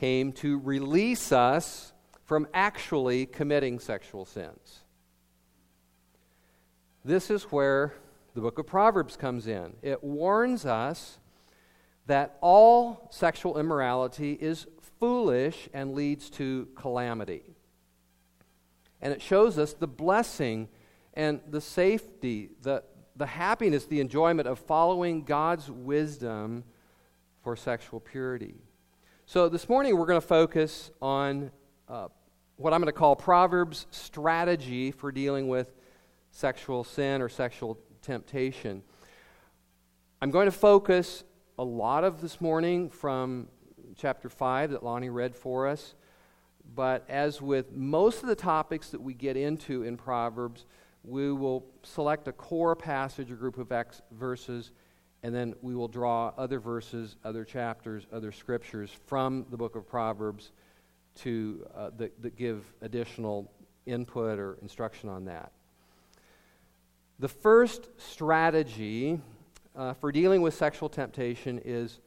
came 0.00 0.32
to 0.32 0.58
release 0.60 1.30
us 1.30 1.92
from 2.24 2.48
actually 2.54 3.26
committing 3.26 3.78
sexual 3.78 4.24
sins. 4.24 4.80
This 7.04 7.30
is 7.30 7.42
where 7.44 7.92
the 8.34 8.40
book 8.40 8.58
of 8.58 8.66
Proverbs 8.66 9.18
comes 9.18 9.46
in. 9.46 9.74
It 9.82 10.02
warns 10.02 10.64
us 10.64 11.18
that 12.06 12.38
all 12.40 13.08
sexual 13.10 13.58
immorality 13.58 14.32
is 14.32 14.66
foolish 14.98 15.68
and 15.74 15.92
leads 15.94 16.30
to 16.30 16.68
calamity. 16.74 17.42
And 19.02 19.12
it 19.12 19.20
shows 19.20 19.58
us 19.58 19.74
the 19.74 19.86
blessing 19.86 20.70
and 21.12 21.40
the 21.46 21.60
safety, 21.60 22.52
the, 22.62 22.84
the 23.16 23.26
happiness, 23.26 23.84
the 23.84 24.00
enjoyment 24.00 24.48
of 24.48 24.60
following 24.60 25.24
God's 25.24 25.70
wisdom 25.70 26.64
for 27.42 27.54
sexual 27.54 28.00
purity. 28.00 28.54
So 29.32 29.48
this 29.48 29.68
morning 29.68 29.96
we're 29.96 30.06
going 30.06 30.20
to 30.20 30.26
focus 30.26 30.90
on 31.00 31.52
uh, 31.88 32.08
what 32.56 32.74
I'm 32.74 32.80
going 32.80 32.92
to 32.92 32.98
call 32.98 33.14
Proverbs' 33.14 33.86
strategy 33.92 34.90
for 34.90 35.12
dealing 35.12 35.46
with 35.46 35.72
sexual 36.32 36.82
sin 36.82 37.22
or 37.22 37.28
sexual 37.28 37.78
temptation. 38.02 38.82
I'm 40.20 40.32
going 40.32 40.46
to 40.46 40.50
focus 40.50 41.22
a 41.60 41.62
lot 41.62 42.02
of 42.02 42.20
this 42.20 42.40
morning 42.40 42.90
from 42.90 43.46
chapter 43.96 44.28
5 44.28 44.72
that 44.72 44.82
Lonnie 44.82 45.10
read 45.10 45.36
for 45.36 45.68
us. 45.68 45.94
But 46.74 47.04
as 47.08 47.40
with 47.40 47.70
most 47.70 48.24
of 48.24 48.28
the 48.28 48.34
topics 48.34 48.90
that 48.90 49.00
we 49.00 49.14
get 49.14 49.36
into 49.36 49.84
in 49.84 49.96
Proverbs, 49.96 50.66
we 51.04 51.30
will 51.30 51.66
select 51.84 52.26
a 52.26 52.32
core 52.32 52.74
passage, 52.74 53.30
a 53.30 53.34
group 53.34 53.58
of 53.58 53.70
X 53.70 54.02
verses, 54.10 54.72
and 55.22 55.34
then 55.34 55.54
we 55.60 55.74
will 55.74 55.88
draw 55.88 56.32
other 56.38 56.58
verses, 56.58 57.16
other 57.24 57.44
chapters, 57.44 58.06
other 58.12 58.32
scriptures 58.32 58.90
from 59.06 59.44
the 59.50 59.56
book 59.56 59.76
of 59.76 59.86
Proverbs 59.86 60.52
to, 61.16 61.66
uh, 61.74 61.90
that, 61.98 62.22
that 62.22 62.36
give 62.36 62.64
additional 62.80 63.50
input 63.86 64.38
or 64.38 64.58
instruction 64.62 65.08
on 65.08 65.26
that. 65.26 65.52
The 67.18 67.28
first 67.28 67.88
strategy 67.98 69.20
uh, 69.76 69.92
for 69.94 70.10
dealing 70.10 70.40
with 70.40 70.54
sexual 70.54 70.88
temptation 70.88 71.60
is 71.64 72.00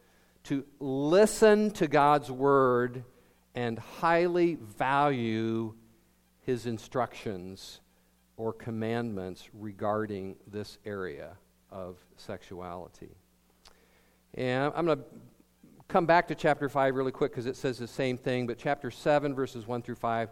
to 0.44 0.64
listen 0.80 1.70
to 1.72 1.86
God's 1.86 2.30
word 2.30 3.04
and 3.54 3.78
highly 3.78 4.56
value 4.56 5.74
his 6.40 6.66
instructions 6.66 7.80
or 8.36 8.52
commandments 8.52 9.48
regarding 9.52 10.34
this 10.48 10.78
area 10.84 11.36
of 11.74 11.98
sexuality. 12.16 13.10
And 14.34 14.72
I'm 14.74 14.86
going 14.86 14.98
to 14.98 15.04
come 15.88 16.06
back 16.06 16.28
to 16.28 16.34
chapter 16.34 16.68
5 16.68 16.94
really 16.94 17.12
quick 17.12 17.32
because 17.32 17.46
it 17.46 17.56
says 17.56 17.78
the 17.78 17.86
same 17.86 18.16
thing, 18.16 18.46
but 18.46 18.56
chapter 18.56 18.90
7, 18.90 19.34
verses 19.34 19.66
1 19.66 19.82
through 19.82 19.96
5, 19.96 20.30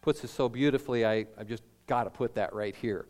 puts 0.00 0.24
it 0.24 0.28
so 0.28 0.48
beautifully, 0.48 1.04
I, 1.04 1.26
I've 1.36 1.48
just 1.48 1.64
got 1.86 2.04
to 2.04 2.10
put 2.10 2.36
that 2.36 2.54
right 2.54 2.74
here. 2.74 3.06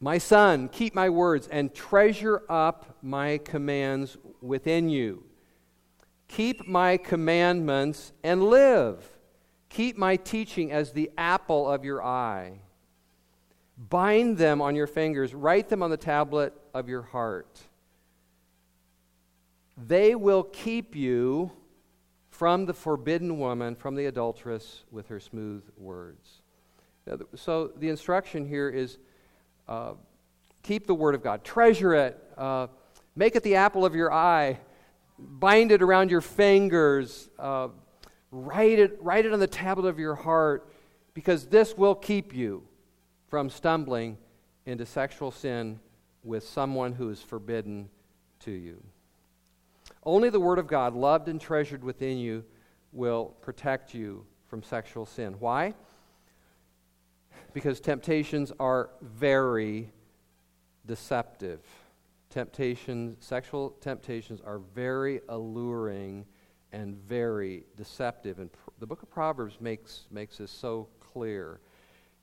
My 0.00 0.16
son, 0.16 0.68
keep 0.68 0.94
my 0.94 1.10
words 1.10 1.46
and 1.48 1.74
treasure 1.74 2.42
up 2.48 2.96
my 3.02 3.38
commands 3.38 4.16
within 4.40 4.88
you. 4.88 5.24
Keep 6.26 6.66
my 6.66 6.96
commandments 6.96 8.12
and 8.24 8.42
live. 8.44 9.04
Keep 9.68 9.98
my 9.98 10.16
teaching 10.16 10.72
as 10.72 10.92
the 10.92 11.10
apple 11.18 11.70
of 11.70 11.84
your 11.84 12.02
eye. 12.02 12.60
Bind 13.88 14.36
them 14.36 14.60
on 14.60 14.76
your 14.76 14.86
fingers, 14.86 15.34
write 15.34 15.70
them 15.70 15.82
on 15.82 15.88
the 15.88 15.96
tablet 15.96 16.52
of 16.74 16.88
your 16.88 17.00
heart. 17.00 17.60
They 19.78 20.14
will 20.14 20.42
keep 20.42 20.94
you 20.94 21.50
from 22.28 22.66
the 22.66 22.74
forbidden 22.74 23.38
woman, 23.38 23.74
from 23.74 23.94
the 23.94 24.04
adulteress 24.04 24.84
with 24.90 25.08
her 25.08 25.18
smooth 25.18 25.62
words. 25.78 26.42
So 27.34 27.72
the 27.74 27.88
instruction 27.88 28.46
here 28.46 28.68
is 28.68 28.98
uh, 29.66 29.94
keep 30.62 30.86
the 30.86 30.94
Word 30.94 31.14
of 31.14 31.22
God, 31.22 31.42
treasure 31.42 31.94
it, 31.94 32.22
uh, 32.36 32.66
make 33.16 33.34
it 33.34 33.42
the 33.42 33.56
apple 33.56 33.86
of 33.86 33.94
your 33.94 34.12
eye, 34.12 34.58
bind 35.18 35.72
it 35.72 35.80
around 35.80 36.10
your 36.10 36.20
fingers, 36.20 37.30
uh, 37.38 37.68
write, 38.30 38.78
it, 38.78 38.98
write 39.00 39.24
it 39.24 39.32
on 39.32 39.40
the 39.40 39.46
tablet 39.46 39.88
of 39.88 39.98
your 39.98 40.14
heart, 40.14 40.70
because 41.14 41.46
this 41.46 41.76
will 41.76 41.94
keep 41.94 42.34
you 42.34 42.62
from 43.30 43.48
stumbling 43.48 44.18
into 44.66 44.84
sexual 44.84 45.30
sin 45.30 45.80
with 46.22 46.46
someone 46.46 46.92
who 46.92 47.08
is 47.08 47.22
forbidden 47.22 47.88
to 48.40 48.50
you. 48.50 48.82
Only 50.04 50.28
the 50.28 50.40
Word 50.40 50.58
of 50.58 50.66
God, 50.66 50.94
loved 50.94 51.28
and 51.28 51.40
treasured 51.40 51.82
within 51.82 52.18
you, 52.18 52.44
will 52.92 53.36
protect 53.40 53.94
you 53.94 54.26
from 54.48 54.62
sexual 54.62 55.06
sin. 55.06 55.36
Why? 55.38 55.74
because 57.52 57.80
temptations 57.80 58.52
are 58.60 58.90
very 59.00 59.90
deceptive. 60.86 61.60
Temptations, 62.28 63.16
sexual 63.24 63.70
temptations 63.80 64.40
are 64.40 64.58
very 64.74 65.20
alluring 65.28 66.24
and 66.72 66.96
very 66.96 67.64
deceptive. 67.76 68.38
And 68.38 68.52
pr- 68.52 68.70
the 68.78 68.86
book 68.86 69.02
of 69.02 69.10
Proverbs 69.10 69.60
makes, 69.60 70.06
makes 70.10 70.38
this 70.38 70.50
so 70.50 70.88
clear. 71.00 71.60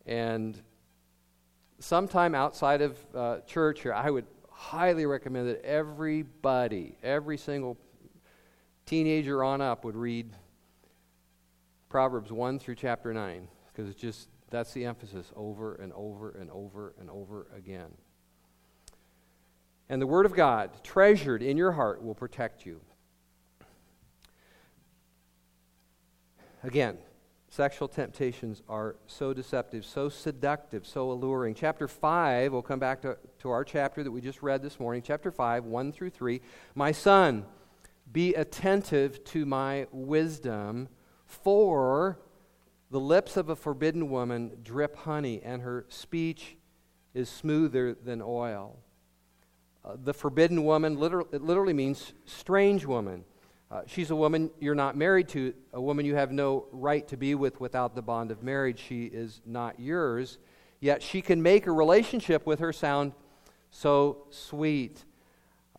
And 0.05 0.61
sometime 1.79 2.35
outside 2.35 2.81
of 2.81 2.97
uh, 3.15 3.39
church 3.41 3.81
here, 3.81 3.93
I 3.93 4.09
would 4.09 4.25
highly 4.49 5.05
recommend 5.05 5.47
that 5.49 5.63
everybody, 5.63 6.97
every 7.03 7.37
single 7.37 7.77
teenager 8.85 9.43
on 9.43 9.61
up, 9.61 9.85
would 9.85 9.95
read 9.95 10.33
Proverbs 11.89 12.31
1 12.31 12.59
through 12.59 12.75
chapter 12.75 13.13
9 13.13 13.47
because 13.67 13.89
it's 13.89 13.99
just 13.99 14.29
that's 14.49 14.73
the 14.73 14.85
emphasis 14.85 15.31
over 15.35 15.75
and 15.75 15.91
over 15.93 16.31
and 16.31 16.49
over 16.51 16.93
and 16.99 17.09
over 17.09 17.47
again. 17.55 17.91
And 19.89 20.01
the 20.01 20.07
Word 20.07 20.25
of 20.25 20.33
God, 20.33 20.83
treasured 20.83 21.41
in 21.41 21.57
your 21.57 21.73
heart, 21.73 22.03
will 22.03 22.15
protect 22.15 22.65
you. 22.65 22.81
Again, 26.63 26.97
sexual 27.57 27.87
temptations 27.87 28.61
are 28.69 28.95
so 29.07 29.33
deceptive, 29.33 29.83
so 29.83 30.09
seductive, 30.09 30.85
so 30.85 31.11
alluring. 31.11 31.55
Chapter 31.55 31.87
5, 31.87 32.53
we'll 32.53 32.61
come 32.61 32.77
back 32.77 33.01
to, 33.01 33.17
to 33.39 33.49
our 33.49 33.63
chapter 33.63 34.03
that 34.03 34.11
we 34.11 34.21
just 34.21 34.43
read 34.43 34.61
this 34.61 34.79
morning. 34.79 35.01
Chapter 35.01 35.31
5, 35.31 35.65
1 35.65 35.91
through 35.91 36.11
3. 36.11 36.39
My 36.75 36.91
son, 36.91 37.45
be 38.13 38.35
attentive 38.35 39.23
to 39.23 39.43
my 39.47 39.87
wisdom, 39.91 40.87
for 41.25 42.19
the 42.91 42.99
lips 42.99 43.35
of 43.37 43.49
a 43.49 43.55
forbidden 43.55 44.11
woman 44.11 44.51
drip 44.63 44.95
honey, 44.95 45.41
and 45.43 45.63
her 45.63 45.87
speech 45.89 46.57
is 47.15 47.27
smoother 47.27 47.95
than 47.95 48.21
oil. 48.21 48.77
Uh, 49.83 49.95
the 50.03 50.13
forbidden 50.13 50.63
woman 50.63 50.95
literally, 50.95 51.29
it 51.31 51.41
literally 51.41 51.73
means 51.73 52.13
strange 52.25 52.85
woman. 52.85 53.25
Uh, 53.69 53.81
she's 53.85 54.11
a 54.11 54.15
woman 54.15 54.49
you're 54.59 54.75
not 54.75 54.95
married 54.95 55.27
to, 55.27 55.53
a 55.73 55.81
woman 55.81 56.05
you 56.05 56.15
have 56.15 56.31
no 56.31 56.67
right 56.71 57.07
to 57.09 57.17
be 57.17 57.35
with 57.35 57.59
without 57.59 57.95
the 57.95 58.01
bond 58.01 58.31
of 58.31 58.41
marriage. 58.41 58.79
She 58.79 59.05
is 59.05 59.41
not 59.45 59.79
yours, 59.79 60.37
yet 60.79 61.03
she 61.03 61.21
can 61.21 61.41
make 61.41 61.67
a 61.67 61.71
relationship 61.71 62.45
with 62.45 62.59
her 62.59 62.71
sound 62.71 63.11
so 63.69 64.25
sweet. 64.29 65.03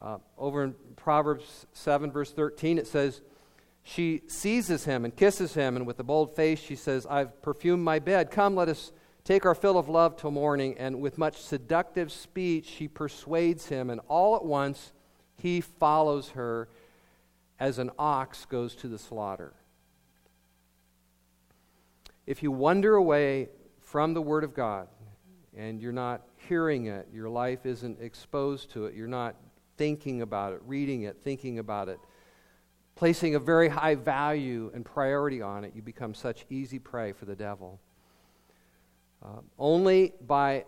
Uh, 0.02 0.18
over 0.37 0.64
in 0.64 0.75
Proverbs 0.97 1.66
7, 1.73 2.12
verse 2.12 2.30
13, 2.30 2.78
it 2.78 2.87
says, 2.87 3.23
she 3.83 4.21
seizes 4.26 4.85
him 4.85 5.07
and 5.07 5.16
kisses 5.16 5.54
him, 5.54 5.75
and 5.75 5.87
with 5.87 5.99
a 5.99 6.04
bold 6.04 6.37
face 6.37 6.61
she 6.61 6.76
says, 6.76 7.07
I've 7.09 7.40
perfumed 7.40 7.83
my 7.83 7.99
bed. 7.99 8.30
Come, 8.30 8.54
let 8.54 8.68
us 8.68 8.92
take 9.25 9.47
our 9.47 9.54
fill 9.54 9.78
of 9.78 9.88
love 9.88 10.16
till 10.16 10.30
morning. 10.30 10.76
And 10.78 11.00
with 11.00 11.16
much 11.16 11.40
seductive 11.40 12.12
speech, 12.12 12.66
she 12.66 12.87
persuades 12.87 13.66
him, 13.66 13.88
and 13.88 14.02
all 14.07 14.37
at 14.37 14.45
once 14.45 14.92
he 15.38 15.62
follows 15.62 16.30
her 16.30 16.68
as 17.61 17.79
an 17.79 17.91
ox 17.99 18.45
goes 18.45 18.75
to 18.77 18.88
the 18.88 18.99
slaughter. 18.99 19.55
if 22.27 22.43
you 22.43 22.53
wander 22.53 22.95
away 22.95 23.49
from 23.81 24.12
the 24.12 24.21
Word 24.21 24.45
of 24.45 24.53
God 24.53 24.87
and 25.57 25.81
you're 25.81 25.93
not 25.93 26.21
hearing 26.37 26.87
it, 26.87 27.09
your 27.11 27.31
life 27.31 27.65
isn't 27.65 28.03
exposed 28.03 28.71
to 28.73 28.85
it, 28.85 28.95
you're 28.95 29.09
not 29.09 29.35
thinking 29.79 30.21
about 30.21 30.53
it, 30.53 30.61
reading 30.67 31.03
it, 31.03 31.17
thinking 31.25 31.59
about 31.59 31.88
it, 31.88 31.99
placing 32.97 33.35
a 33.35 33.38
very 33.38 33.71
high 33.71 33.95
value 33.95 34.71
and 34.75 34.85
priority 34.85 35.41
on 35.41 35.65
it, 35.65 35.73
you 35.75 35.81
become 35.81 36.12
such 36.12 36.45
easy 36.50 36.79
prey 36.79 37.12
for 37.12 37.25
the 37.25 37.35
devil. 37.35 37.81
Uh, 39.25 39.41
only 39.59 40.12
by 40.27 40.67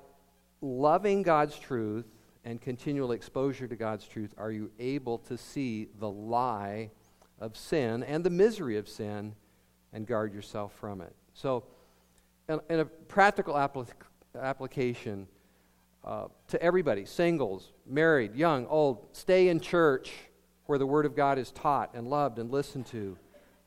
loving 0.62 1.22
God's 1.22 1.58
truth 1.58 2.06
and 2.44 2.60
continual 2.60 3.12
exposure 3.12 3.68
to 3.68 3.76
God's 3.76 4.06
truth 4.06 4.34
are 4.38 4.50
you 4.50 4.70
able 4.78 5.18
to 5.18 5.36
see 5.36 5.88
the 5.98 6.10
lie 6.10 6.90
of 7.38 7.56
sin 7.56 8.02
and 8.02 8.24
the 8.24 8.30
misery 8.30 8.76
of 8.76 8.88
sin 8.88 9.34
and 9.92 10.06
guard 10.06 10.32
yourself 10.32 10.72
from 10.74 11.00
it. 11.00 11.14
So, 11.34 11.64
in, 12.48 12.60
in 12.68 12.80
a 12.80 12.84
practical 12.84 13.54
applic- 13.54 13.88
application 14.38 15.26
uh, 16.04 16.26
to 16.48 16.62
everybody 16.62 17.04
singles, 17.04 17.72
married, 17.86 18.34
young, 18.34 18.66
old 18.66 19.08
stay 19.12 19.48
in 19.48 19.60
church 19.60 20.12
where 20.66 20.78
the 20.78 20.86
Word 20.86 21.06
of 21.06 21.16
God 21.16 21.38
is 21.38 21.50
taught 21.50 21.90
and 21.94 22.08
loved 22.08 22.38
and 22.38 22.50
listened 22.50 22.86
to. 22.86 23.16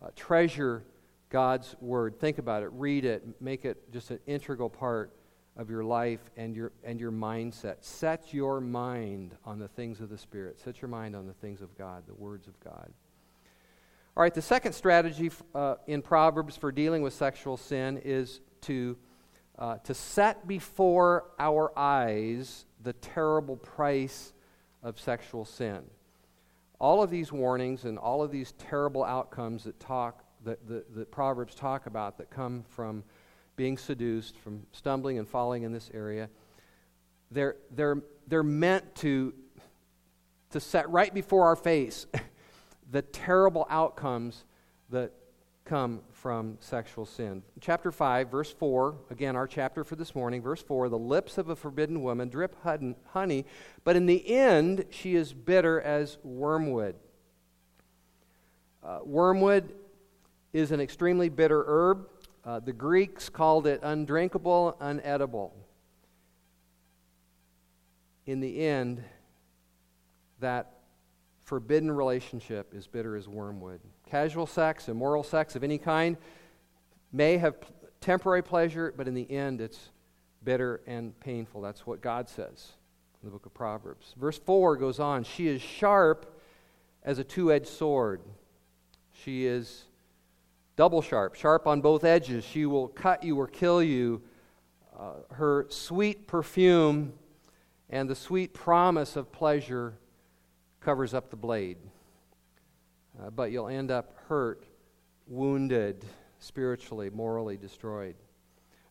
Uh, 0.01 0.07
treasure 0.15 0.83
God's 1.29 1.75
Word. 1.81 2.19
Think 2.19 2.37
about 2.37 2.63
it, 2.63 2.69
read 2.73 3.05
it, 3.05 3.23
make 3.41 3.65
it 3.65 3.91
just 3.91 4.11
an 4.11 4.19
integral 4.25 4.69
part 4.69 5.11
of 5.55 5.69
your 5.69 5.83
life 5.83 6.19
and 6.35 6.55
your, 6.55 6.71
and 6.83 6.99
your 6.99 7.11
mindset. 7.11 7.77
Set 7.81 8.33
your 8.33 8.59
mind 8.59 9.35
on 9.45 9.59
the 9.59 9.67
things 9.67 10.01
of 10.01 10.09
the 10.09 10.17
Spirit. 10.17 10.59
Set 10.59 10.81
your 10.81 10.89
mind 10.89 11.15
on 11.15 11.27
the 11.27 11.33
things 11.33 11.61
of 11.61 11.77
God, 11.77 12.03
the 12.07 12.13
words 12.13 12.47
of 12.47 12.59
God. 12.59 12.91
All 14.15 14.21
right, 14.21 14.33
the 14.33 14.41
second 14.41 14.73
strategy 14.73 15.31
uh, 15.55 15.75
in 15.87 16.01
Proverbs 16.01 16.55
for 16.55 16.71
dealing 16.71 17.01
with 17.01 17.13
sexual 17.13 17.57
sin 17.57 17.99
is 18.03 18.41
to, 18.61 18.97
uh, 19.57 19.77
to 19.77 19.93
set 19.93 20.47
before 20.47 21.25
our 21.39 21.71
eyes 21.77 22.65
the 22.83 22.93
terrible 22.93 23.55
price 23.55 24.33
of 24.83 24.99
sexual 24.99 25.45
sin. 25.45 25.81
All 26.79 27.01
of 27.01 27.09
these 27.09 27.31
warnings 27.31 27.85
and 27.85 27.97
all 27.97 28.21
of 28.21 28.31
these 28.31 28.51
terrible 28.53 29.03
outcomes 29.03 29.63
that 29.63 29.79
talk 29.79 30.23
that, 30.43 30.67
that, 30.67 30.93
that 30.95 31.11
Proverbs 31.11 31.55
talk 31.55 31.85
about 31.85 32.17
that 32.17 32.29
come 32.29 32.63
from 32.69 33.03
being 33.55 33.77
seduced, 33.77 34.37
from 34.37 34.65
stumbling 34.71 35.17
and 35.17 35.27
falling 35.27 35.63
in 35.63 35.71
this 35.71 35.89
area, 35.93 36.29
they're, 37.31 37.55
they're, 37.71 38.01
they're 38.27 38.43
meant 38.43 38.95
to, 38.95 39.33
to 40.51 40.59
set 40.59 40.89
right 40.89 41.13
before 41.13 41.45
our 41.45 41.55
face 41.55 42.05
the 42.91 43.01
terrible 43.01 43.65
outcomes 43.69 44.45
that 44.89 45.11
come 45.65 46.01
from 46.11 46.57
sexual 46.59 47.05
sin. 47.05 47.41
Chapter 47.61 47.91
5, 47.91 48.29
verse 48.29 48.51
4, 48.51 48.95
again, 49.09 49.35
our 49.35 49.47
chapter 49.47 49.83
for 49.83 49.95
this 49.95 50.13
morning, 50.13 50.41
verse 50.41 50.61
4 50.61 50.89
the 50.89 50.97
lips 50.97 51.37
of 51.37 51.49
a 51.49 51.55
forbidden 51.55 52.01
woman 52.01 52.29
drip 52.29 52.55
honey, 52.63 53.45
but 53.83 53.95
in 53.95 54.05
the 54.05 54.27
end 54.29 54.85
she 54.89 55.15
is 55.15 55.33
bitter 55.33 55.79
as 55.81 56.17
wormwood. 56.23 56.95
Uh, 58.83 58.99
wormwood 59.05 59.73
is 60.51 60.71
an 60.71 60.81
extremely 60.81 61.29
bitter 61.29 61.63
herb. 61.65 62.07
Uh, 62.45 62.59
the 62.59 62.73
Greeks 62.73 63.29
called 63.29 63.65
it 63.67 63.79
undrinkable, 63.83 64.75
unedible. 64.81 65.51
In 68.25 68.41
the 68.41 68.65
end, 68.65 69.03
that 70.39 70.73
forbidden 71.43 71.91
relationship 71.91 72.73
is 72.73 72.87
bitter 72.87 73.15
as 73.15 73.27
wormwood. 73.27 73.79
Casual 74.09 74.45
sex, 74.45 74.89
immoral 74.89 75.23
sex 75.23 75.55
of 75.55 75.63
any 75.63 75.77
kind 75.77 76.17
may 77.11 77.37
have 77.37 77.55
temporary 78.01 78.41
pleasure, 78.41 78.93
but 78.95 79.07
in 79.07 79.13
the 79.13 79.29
end, 79.31 79.61
it's 79.61 79.91
bitter 80.43 80.81
and 80.85 81.17
painful. 81.21 81.61
That's 81.61 81.87
what 81.87 82.01
God 82.01 82.27
says 82.27 82.73
in 83.21 83.27
the 83.27 83.31
book 83.31 83.45
of 83.45 83.53
Proverbs. 83.53 84.13
Verse 84.17 84.37
4 84.37 84.75
goes 84.75 84.99
on 84.99 85.23
She 85.23 85.47
is 85.47 85.61
sharp 85.61 86.37
as 87.03 87.19
a 87.19 87.23
two 87.23 87.53
edged 87.53 87.67
sword. 87.67 88.21
She 89.23 89.45
is 89.45 89.85
double 90.75 91.01
sharp, 91.01 91.35
sharp 91.35 91.67
on 91.67 91.81
both 91.81 92.03
edges. 92.03 92.43
She 92.43 92.65
will 92.65 92.87
cut 92.87 93.23
you 93.23 93.39
or 93.39 93.47
kill 93.47 93.81
you. 93.81 94.21
Uh, 94.97 95.13
her 95.31 95.65
sweet 95.69 96.27
perfume 96.27 97.13
and 97.89 98.09
the 98.09 98.15
sweet 98.15 98.53
promise 98.53 99.15
of 99.15 99.31
pleasure 99.31 99.95
covers 100.79 101.13
up 101.13 101.29
the 101.29 101.35
blade. 101.35 101.77
Uh, 103.21 103.29
but 103.29 103.51
you'll 103.51 103.67
end 103.67 103.91
up 103.91 104.15
hurt, 104.27 104.65
wounded, 105.27 106.03
spiritually, 106.39 107.09
morally 107.09 107.57
destroyed. 107.57 108.15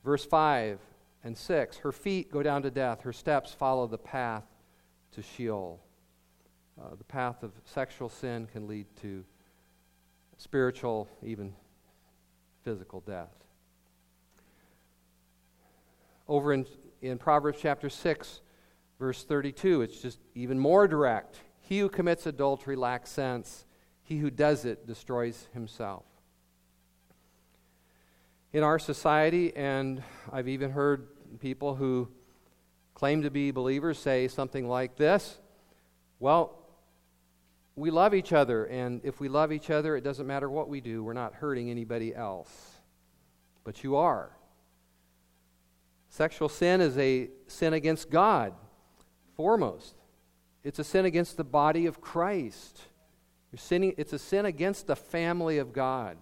Verse 0.04 0.24
5 0.24 0.78
and 1.24 1.36
6 1.36 1.78
Her 1.78 1.92
feet 1.92 2.30
go 2.30 2.42
down 2.42 2.62
to 2.62 2.70
death, 2.70 3.02
her 3.02 3.12
steps 3.12 3.52
follow 3.52 3.86
the 3.86 3.98
path 3.98 4.44
to 5.12 5.22
Sheol. 5.22 5.80
Uh, 6.80 6.94
the 6.96 7.04
path 7.04 7.42
of 7.42 7.52
sexual 7.64 8.08
sin 8.08 8.48
can 8.50 8.66
lead 8.66 8.86
to 9.02 9.24
spiritual, 10.38 11.08
even 11.22 11.54
physical 12.64 13.00
death. 13.00 13.34
Over 16.28 16.52
in, 16.52 16.66
in 17.00 17.18
Proverbs 17.18 17.58
chapter 17.60 17.90
6, 17.90 18.40
verse 18.98 19.24
32, 19.24 19.82
it's 19.82 20.00
just 20.00 20.18
even 20.34 20.58
more 20.58 20.86
direct. 20.86 21.40
He 21.60 21.80
who 21.80 21.88
commits 21.88 22.26
adultery 22.26 22.76
lacks 22.76 23.10
sense, 23.10 23.66
he 24.02 24.18
who 24.18 24.30
does 24.30 24.64
it 24.64 24.86
destroys 24.86 25.48
himself. 25.52 26.04
In 28.52 28.62
our 28.62 28.78
society, 28.78 29.56
and 29.56 30.02
I've 30.30 30.48
even 30.48 30.70
heard 30.70 31.08
people 31.40 31.74
who 31.74 32.08
claim 32.94 33.22
to 33.22 33.30
be 33.30 33.50
believers 33.50 33.98
say 33.98 34.28
something 34.28 34.68
like 34.68 34.96
this 34.96 35.38
Well, 36.20 36.61
we 37.74 37.90
love 37.90 38.14
each 38.14 38.32
other, 38.32 38.64
and 38.66 39.00
if 39.04 39.20
we 39.20 39.28
love 39.28 39.52
each 39.52 39.70
other, 39.70 39.96
it 39.96 40.02
doesn't 40.02 40.26
matter 40.26 40.50
what 40.50 40.68
we 40.68 40.80
do, 40.80 41.02
we're 41.02 41.12
not 41.12 41.34
hurting 41.34 41.70
anybody 41.70 42.14
else. 42.14 42.50
But 43.64 43.82
you 43.82 43.96
are. 43.96 44.30
Sexual 46.08 46.50
sin 46.50 46.80
is 46.82 46.98
a 46.98 47.30
sin 47.46 47.72
against 47.72 48.10
God, 48.10 48.52
foremost. 49.34 49.94
It's 50.62 50.78
a 50.78 50.84
sin 50.84 51.06
against 51.06 51.36
the 51.36 51.44
body 51.44 51.86
of 51.86 52.00
Christ. 52.00 52.82
You're 53.50 53.58
sinning, 53.58 53.94
it's 53.96 54.12
a 54.12 54.18
sin 54.18 54.44
against 54.44 54.86
the 54.86 54.96
family 54.96 55.58
of 55.58 55.72
God. 55.72 56.18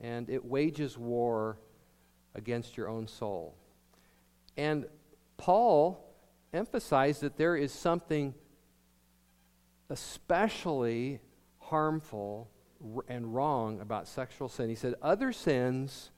And 0.00 0.28
it 0.28 0.44
wages 0.44 0.98
war 0.98 1.58
against 2.34 2.76
your 2.76 2.88
own 2.88 3.06
soul. 3.06 3.54
And 4.56 4.86
Paul 5.36 6.04
emphasized 6.52 7.22
that 7.22 7.36
there 7.36 7.56
is 7.56 7.72
something 7.72 8.34
especially 9.92 11.20
harmful 11.58 12.48
and 13.08 13.34
wrong 13.34 13.78
about 13.80 14.08
sexual 14.08 14.48
sin. 14.48 14.70
He 14.70 14.74
said, 14.74 14.94
Other 15.02 15.32
sins 15.32 16.10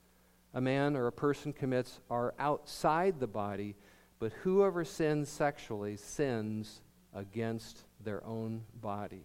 a 0.55 0.61
man 0.61 0.95
or 0.95 1.09
a 1.09 1.13
person 1.13 1.53
commits 1.53 1.99
are 2.09 2.35
outside 2.39 3.19
the 3.19 3.27
body, 3.27 3.75
but 4.21 4.33
whoever 4.45 4.85
sins 4.85 5.29
sexually 5.29 5.97
sins 5.97 6.83
against 7.13 7.83
their 8.05 8.25
own 8.25 8.63
body. 8.81 9.25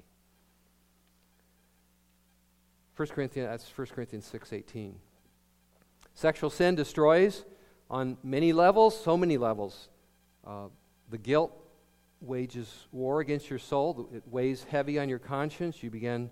1 2.96 3.08
Corinthians, 3.10 3.50
that's 3.50 3.78
1 3.78 3.88
Corinthians 3.94 4.30
6.18. 4.34 4.94
Sexual 6.16 6.50
sin 6.50 6.74
destroys 6.74 7.46
on 7.88 8.18
many 8.24 8.52
levels, 8.52 9.00
so 9.00 9.16
many 9.16 9.38
levels. 9.38 9.90
Uh, 10.46 10.70
the 11.12 11.20
guilt 11.20 11.56
wages 12.22 12.88
war 12.92 13.22
against 13.22 13.50
your 13.50 13.60
soul. 13.60 14.10
It 14.14 14.24
weighs 14.28 14.64
heavy 14.64 15.00
on 15.00 15.10
your 15.10 15.20
conscience. 15.20 15.82
You 15.82 15.90
begin 15.90 16.30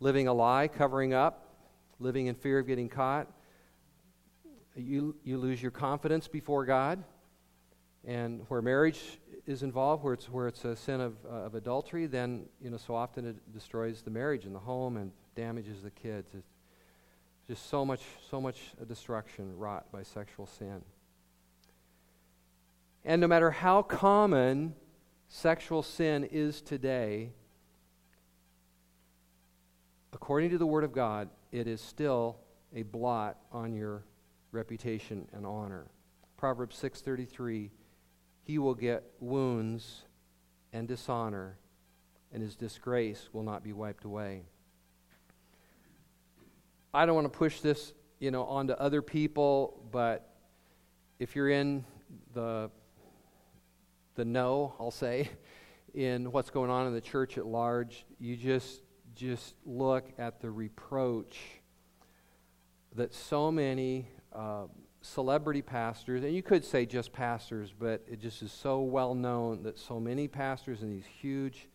living 0.00 0.28
a 0.28 0.32
lie, 0.32 0.68
covering 0.68 1.14
up, 1.14 1.48
living 1.98 2.26
in 2.26 2.34
fear 2.34 2.58
of 2.58 2.66
getting 2.66 2.88
caught. 2.88 3.28
You, 4.76 5.16
you 5.24 5.38
lose 5.38 5.62
your 5.62 5.70
confidence 5.70 6.28
before 6.28 6.64
God. 6.64 7.02
And 8.06 8.42
where 8.48 8.60
marriage 8.60 9.00
is 9.46 9.62
involved, 9.62 10.04
where 10.04 10.14
it's, 10.14 10.28
where 10.28 10.48
it's 10.48 10.64
a 10.64 10.76
sin 10.76 11.00
of, 11.00 11.14
uh, 11.24 11.46
of 11.46 11.54
adultery, 11.54 12.06
then, 12.06 12.46
you 12.60 12.70
know, 12.70 12.76
so 12.76 12.94
often 12.94 13.26
it 13.26 13.52
destroys 13.52 14.02
the 14.02 14.10
marriage 14.10 14.44
and 14.44 14.54
the 14.54 14.60
home 14.60 14.96
and 14.96 15.10
damages 15.34 15.82
the 15.82 15.90
kids. 15.90 16.30
It's 16.34 16.48
just 17.46 17.68
so 17.68 17.84
much, 17.84 18.02
so 18.30 18.40
much 18.40 18.58
destruction 18.86 19.56
wrought 19.56 19.90
by 19.90 20.02
sexual 20.02 20.46
sin. 20.46 20.82
And 23.04 23.20
no 23.20 23.26
matter 23.26 23.50
how 23.50 23.82
common 23.82 24.74
sexual 25.34 25.82
sin 25.82 26.22
is 26.30 26.62
today, 26.62 27.32
according 30.12 30.48
to 30.50 30.58
the 30.58 30.66
Word 30.66 30.84
of 30.84 30.92
God, 30.92 31.28
it 31.50 31.66
is 31.66 31.80
still 31.80 32.36
a 32.72 32.82
blot 32.82 33.38
on 33.50 33.74
your 33.74 34.04
reputation 34.52 35.26
and 35.32 35.44
honor. 35.44 35.90
Proverbs 36.36 36.76
6:33 36.76 37.70
He 38.44 38.58
will 38.58 38.76
get 38.76 39.02
wounds 39.18 40.04
and 40.72 40.86
dishonor 40.86 41.58
and 42.32 42.40
his 42.40 42.54
disgrace 42.54 43.28
will 43.32 43.42
not 43.42 43.64
be 43.64 43.72
wiped 43.72 44.04
away. 44.04 44.42
I 46.92 47.06
don't 47.06 47.16
want 47.16 47.32
to 47.32 47.36
push 47.36 47.60
this 47.60 47.92
you 48.20 48.30
know, 48.30 48.44
onto 48.44 48.72
other 48.74 49.02
people, 49.02 49.82
but 49.90 50.32
if 51.18 51.34
you're 51.34 51.50
in 51.50 51.84
the 52.32 52.70
the 54.14 54.24
know, 54.24 54.74
I'll 54.78 54.90
say, 54.90 55.30
in 55.94 56.32
what's 56.32 56.50
going 56.50 56.70
on 56.70 56.86
in 56.86 56.94
the 56.94 57.00
church 57.00 57.38
at 57.38 57.46
large, 57.46 58.04
you 58.18 58.36
just 58.36 58.80
just 59.14 59.54
look 59.64 60.10
at 60.18 60.40
the 60.40 60.50
reproach 60.50 61.38
that 62.96 63.14
so 63.14 63.50
many 63.52 64.08
uh, 64.32 64.64
celebrity 65.02 65.62
pastors, 65.62 66.24
and 66.24 66.34
you 66.34 66.42
could 66.42 66.64
say 66.64 66.84
just 66.84 67.12
pastors, 67.12 67.72
but 67.78 68.04
it 68.10 68.20
just 68.20 68.42
is 68.42 68.50
so 68.50 68.80
well 68.80 69.14
known 69.14 69.62
that 69.62 69.78
so 69.78 70.00
many 70.00 70.26
pastors 70.26 70.82
in 70.82 70.90
these 70.90 71.06
huge 71.06 71.68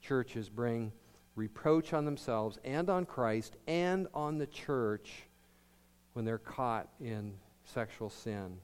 churches 0.00 0.48
bring 0.48 0.92
reproach 1.36 1.92
on 1.92 2.04
themselves 2.04 2.58
and 2.64 2.90
on 2.90 3.06
Christ 3.06 3.56
and 3.66 4.08
on 4.14 4.38
the 4.38 4.46
church 4.46 5.22
when 6.14 6.24
they're 6.24 6.38
caught 6.38 6.88
in 7.00 7.34
sexual 7.64 8.10
sin. 8.10 8.58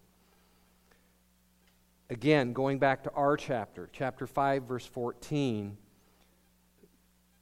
Again, 2.09 2.53
going 2.53 2.79
back 2.79 3.03
to 3.05 3.13
our 3.13 3.37
chapter, 3.37 3.91
chapter 3.93 4.29
5, 4.29 4.63
verse 4.63 4.87
14, 4.87 5.77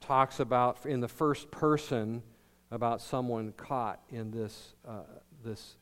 talks 0.00 0.40
about 0.40 0.86
in 0.86 1.00
the 1.00 1.08
first 1.08 1.50
person 1.50 2.22
about 2.70 3.02
someone 3.02 3.52
caught 3.56 4.00
in 4.10 4.30
this, 4.30 4.74
uh, 4.88 5.02
this 5.44 5.76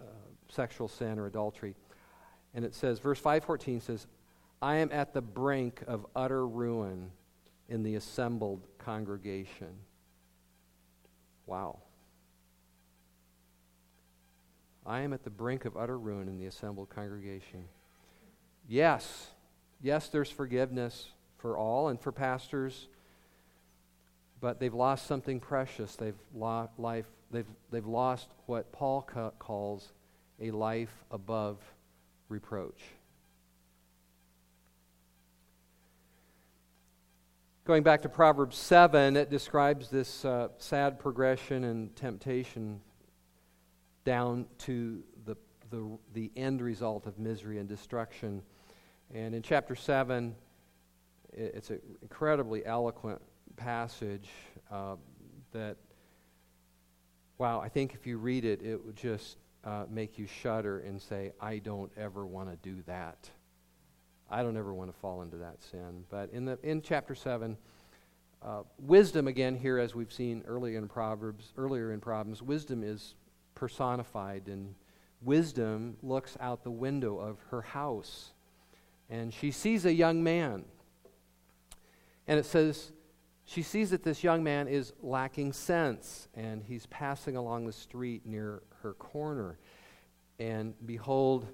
uh, 0.00 0.04
sexual 0.48 0.88
sin 0.88 1.18
or 1.18 1.26
adultery. 1.26 1.74
And 2.54 2.64
it 2.64 2.74
says, 2.74 2.98
verse 2.98 3.18
514 3.18 3.80
says, 3.80 4.06
I 4.62 4.76
am 4.76 4.90
at 4.92 5.12
the 5.12 5.20
brink 5.20 5.82
of 5.86 6.06
utter 6.16 6.46
ruin 6.46 7.10
in 7.68 7.82
the 7.82 7.96
assembled 7.96 8.66
congregation. 8.78 9.74
Wow. 11.46 11.80
I 14.86 15.00
am 15.00 15.12
at 15.12 15.22
the 15.22 15.30
brink 15.30 15.66
of 15.66 15.76
utter 15.76 15.98
ruin 15.98 16.28
in 16.28 16.38
the 16.38 16.46
assembled 16.46 16.88
congregation. 16.88 17.64
Yes, 18.68 19.28
yes, 19.80 20.08
there's 20.08 20.30
forgiveness 20.30 21.08
for 21.38 21.58
all 21.58 21.88
and 21.88 22.00
for 22.00 22.12
pastors, 22.12 22.88
but 24.40 24.60
they've 24.60 24.74
lost 24.74 25.06
something 25.06 25.40
precious. 25.40 25.96
They've, 25.96 26.18
lo- 26.34 26.70
life, 26.78 27.06
they've, 27.30 27.46
they've 27.70 27.86
lost 27.86 28.28
what 28.46 28.72
Paul 28.72 29.02
ca- 29.02 29.30
calls 29.38 29.92
a 30.40 30.50
life 30.50 31.04
above 31.10 31.58
reproach. 32.28 32.80
Going 37.64 37.84
back 37.84 38.02
to 38.02 38.08
Proverbs 38.08 38.56
7, 38.56 39.16
it 39.16 39.30
describes 39.30 39.88
this 39.88 40.24
uh, 40.24 40.48
sad 40.58 40.98
progression 40.98 41.62
and 41.62 41.94
temptation 41.94 42.80
down 44.04 44.46
to 44.58 45.04
the, 45.26 45.36
the, 45.70 45.98
the 46.12 46.32
end 46.34 46.60
result 46.60 47.06
of 47.06 47.20
misery 47.20 47.58
and 47.58 47.68
destruction. 47.68 48.42
And 49.14 49.34
in 49.34 49.42
chapter 49.42 49.74
7, 49.74 50.34
it's 51.34 51.68
an 51.68 51.80
incredibly 52.00 52.64
eloquent 52.64 53.20
passage 53.56 54.28
uh, 54.70 54.96
that, 55.52 55.76
wow, 57.36 57.60
I 57.60 57.68
think 57.68 57.92
if 57.94 58.06
you 58.06 58.16
read 58.16 58.46
it, 58.46 58.62
it 58.62 58.82
would 58.82 58.96
just 58.96 59.36
uh, 59.64 59.84
make 59.90 60.18
you 60.18 60.26
shudder 60.26 60.78
and 60.80 61.00
say, 61.00 61.32
I 61.40 61.58
don't 61.58 61.92
ever 61.96 62.26
want 62.26 62.50
to 62.50 62.56
do 62.68 62.82
that. 62.86 63.28
I 64.30 64.42
don't 64.42 64.56
ever 64.56 64.72
want 64.72 64.90
to 64.90 64.98
fall 64.98 65.20
into 65.20 65.36
that 65.38 65.62
sin. 65.62 66.04
But 66.08 66.30
in, 66.30 66.46
the, 66.46 66.58
in 66.62 66.80
chapter 66.80 67.14
7, 67.14 67.58
uh, 68.42 68.62
wisdom, 68.78 69.28
again, 69.28 69.54
here, 69.56 69.78
as 69.78 69.94
we've 69.94 70.12
seen 70.12 70.42
earlier 70.46 70.78
in 70.78 70.88
Proverbs, 70.88 71.52
earlier 71.58 71.92
in 71.92 72.00
Proverbs, 72.00 72.40
wisdom 72.40 72.82
is 72.82 73.14
personified, 73.54 74.48
and 74.48 74.74
wisdom 75.20 75.98
looks 76.02 76.38
out 76.40 76.64
the 76.64 76.70
window 76.70 77.18
of 77.18 77.36
her 77.50 77.60
house, 77.60 78.32
and 79.10 79.32
she 79.32 79.50
sees 79.50 79.84
a 79.84 79.92
young 79.92 80.22
man. 80.22 80.64
And 82.26 82.38
it 82.38 82.46
says, 82.46 82.92
she 83.44 83.62
sees 83.62 83.90
that 83.90 84.02
this 84.02 84.22
young 84.22 84.42
man 84.42 84.68
is 84.68 84.92
lacking 85.02 85.52
sense, 85.52 86.28
and 86.34 86.62
he's 86.62 86.86
passing 86.86 87.36
along 87.36 87.66
the 87.66 87.72
street 87.72 88.24
near 88.24 88.62
her 88.82 88.94
corner. 88.94 89.58
And 90.38 90.74
behold, 90.86 91.46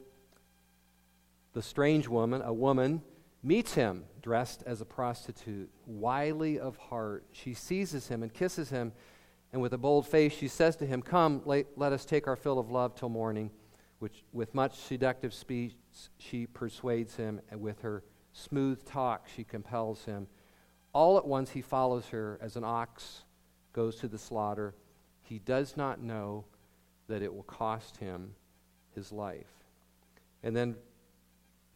the 1.55 1.63
strange 1.63 2.07
woman, 2.07 2.43
a 2.43 2.53
woman, 2.53 3.03
meets 3.43 3.75
him 3.75 4.05
dressed 4.23 4.63
as 4.67 4.81
a 4.81 4.85
prostitute, 4.85 5.71
wily 5.87 6.59
of 6.59 6.77
heart. 6.77 7.25
She 7.33 7.55
seizes 7.55 8.09
him 8.09 8.23
and 8.23 8.33
kisses 8.33 8.71
him, 8.71 8.93
and 9.53 9.63
with 9.63 9.73
a 9.73 9.79
bold 9.79 10.07
face 10.07 10.33
she 10.33 10.49
says 10.49 10.77
to 10.77 10.87
him, 10.87 11.01
Come, 11.03 11.43
let, 11.47 11.67
let 11.77 11.93
us 11.93 12.05
take 12.05 12.27
our 12.27 12.37
fill 12.37 12.59
of 12.59 12.71
love 12.71 12.95
till 12.95 13.09
morning. 13.09 13.51
Which, 13.99 14.23
with 14.33 14.55
much 14.55 14.77
seductive 14.77 15.35
speech, 15.35 15.75
she 16.19 16.47
persuades 16.47 17.17
him, 17.17 17.41
with 17.57 17.81
her 17.83 18.05
smooth 18.33 18.85
talk, 18.85 19.27
she 19.35 19.45
compels 19.45 20.05
him. 20.05 20.27
All 20.93 21.19
at 21.19 21.27
once, 21.27 21.51
he 21.51 21.63
follows 21.63 22.07
her 22.09 22.39
as 22.41 22.57
an 22.57 22.65
ox 22.65 23.25
goes 23.73 23.97
to 23.97 24.09
the 24.09 24.19
slaughter. 24.19 24.75
He 25.23 25.39
does 25.39 25.77
not 25.77 26.01
know 26.01 26.45
that 27.09 27.23
it 27.23 27.33
will 27.33 27.45
cost 27.45 27.97
him 27.99 28.35
his 28.95 29.13
life. 29.13 29.53
And 30.43 30.55
then 30.55 30.77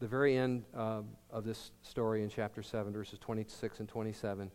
the 0.01 0.09
very 0.09 0.37
end 0.37 0.65
uh, 0.77 1.03
of 1.31 1.45
this 1.45 1.71
story 1.83 2.23
in 2.23 2.29
chapter 2.29 2.63
7, 2.63 2.93
verses 2.93 3.19
26 3.19 3.81
and 3.81 3.89
27, 3.89 4.51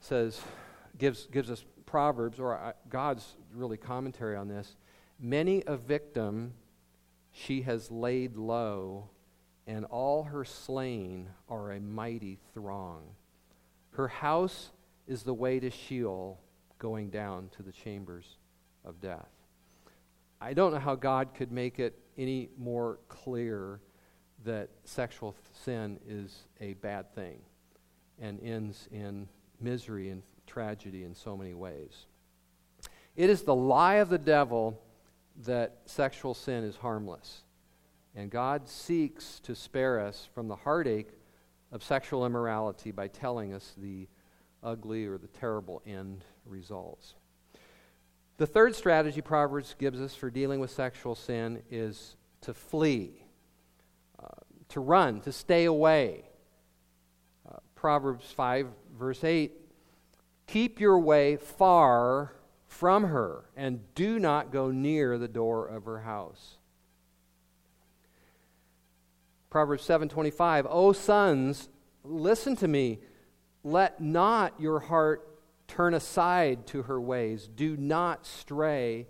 says, 0.00 0.40
gives, 0.96 1.26
gives 1.26 1.50
us 1.50 1.64
Proverbs, 1.86 2.38
or 2.38 2.56
uh, 2.56 2.72
God's 2.88 3.36
really 3.52 3.76
commentary 3.76 4.36
on 4.36 4.48
this. 4.48 4.76
Many 5.18 5.62
a 5.66 5.76
victim 5.76 6.54
she 7.32 7.62
has 7.62 7.90
laid 7.90 8.36
low, 8.36 9.10
and 9.66 9.84
all 9.86 10.24
her 10.24 10.44
slain 10.44 11.28
are 11.48 11.72
a 11.72 11.80
mighty 11.80 12.38
throng. 12.54 13.02
Her 13.92 14.08
house 14.08 14.70
is 15.06 15.22
the 15.22 15.34
way 15.34 15.60
to 15.60 15.70
Sheol, 15.70 16.40
going 16.78 17.10
down 17.10 17.50
to 17.56 17.62
the 17.62 17.72
chambers 17.72 18.38
of 18.84 19.00
death. 19.00 19.28
I 20.40 20.54
don't 20.54 20.72
know 20.72 20.78
how 20.78 20.94
God 20.94 21.34
could 21.34 21.52
make 21.52 21.78
it 21.78 21.98
any 22.16 22.48
more 22.58 22.98
clear 23.08 23.80
that 24.44 24.70
sexual 24.84 25.36
sin 25.64 25.98
is 26.08 26.44
a 26.60 26.72
bad 26.74 27.14
thing 27.14 27.40
and 28.18 28.40
ends 28.42 28.88
in 28.90 29.28
misery 29.60 30.08
and 30.08 30.22
tragedy 30.46 31.04
in 31.04 31.14
so 31.14 31.36
many 31.36 31.54
ways. 31.54 32.06
It 33.16 33.28
is 33.28 33.42
the 33.42 33.54
lie 33.54 33.96
of 33.96 34.08
the 34.08 34.18
devil 34.18 34.80
that 35.44 35.78
sexual 35.86 36.34
sin 36.34 36.64
is 36.64 36.76
harmless. 36.76 37.42
And 38.14 38.30
God 38.30 38.68
seeks 38.68 39.40
to 39.40 39.54
spare 39.54 40.00
us 40.00 40.28
from 40.34 40.48
the 40.48 40.56
heartache 40.56 41.10
of 41.72 41.82
sexual 41.82 42.26
immorality 42.26 42.90
by 42.90 43.08
telling 43.08 43.52
us 43.52 43.74
the 43.78 44.08
ugly 44.62 45.06
or 45.06 45.16
the 45.16 45.28
terrible 45.28 45.82
end 45.86 46.24
results. 46.44 47.14
The 48.36 48.46
third 48.46 48.74
strategy 48.74 49.20
Proverbs 49.20 49.74
gives 49.78 50.00
us 50.00 50.14
for 50.14 50.30
dealing 50.30 50.60
with 50.60 50.70
sexual 50.70 51.14
sin 51.14 51.62
is 51.70 52.16
to 52.40 52.54
flee, 52.54 53.24
uh, 54.18 54.28
to 54.70 54.80
run, 54.80 55.20
to 55.20 55.32
stay 55.32 55.66
away. 55.66 56.24
Uh, 57.48 57.58
Proverbs 57.74 58.30
5, 58.32 58.66
verse 58.98 59.22
8 59.24 59.52
Keep 60.46 60.80
your 60.80 60.98
way 60.98 61.36
far 61.36 62.32
from 62.70 63.04
her, 63.04 63.44
and 63.54 63.80
do 63.94 64.18
not 64.18 64.50
go 64.50 64.70
near 64.70 65.18
the 65.18 65.28
door 65.28 65.66
of 65.66 65.84
her 65.84 66.00
house. 66.00 66.56
Proverbs 69.50 69.84
7:25 69.84 70.66
O 70.70 70.92
sons 70.92 71.68
listen 72.02 72.56
to 72.56 72.68
me 72.68 73.00
let 73.62 74.00
not 74.00 74.58
your 74.58 74.80
heart 74.80 75.30
Turn 75.70 75.94
aside 75.94 76.66
to 76.66 76.82
her 76.82 77.00
ways. 77.00 77.46
Do 77.46 77.76
not 77.76 78.26
stray 78.26 79.06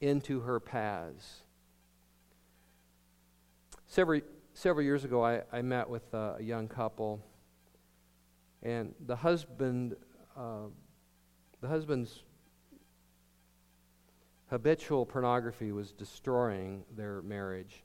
into 0.00 0.42
her 0.42 0.60
paths. 0.60 1.42
Several, 3.88 4.20
several 4.52 4.84
years 4.84 5.04
ago, 5.04 5.24
I, 5.24 5.42
I 5.52 5.62
met 5.62 5.90
with 5.90 6.14
a, 6.14 6.36
a 6.38 6.42
young 6.42 6.68
couple, 6.68 7.20
and 8.62 8.94
the 9.04 9.16
husband, 9.16 9.96
uh, 10.36 10.68
the 11.60 11.66
husband's 11.66 12.22
habitual 14.54 15.04
pornography 15.04 15.72
was 15.72 15.90
destroying 15.90 16.84
their 16.96 17.22
marriage. 17.22 17.82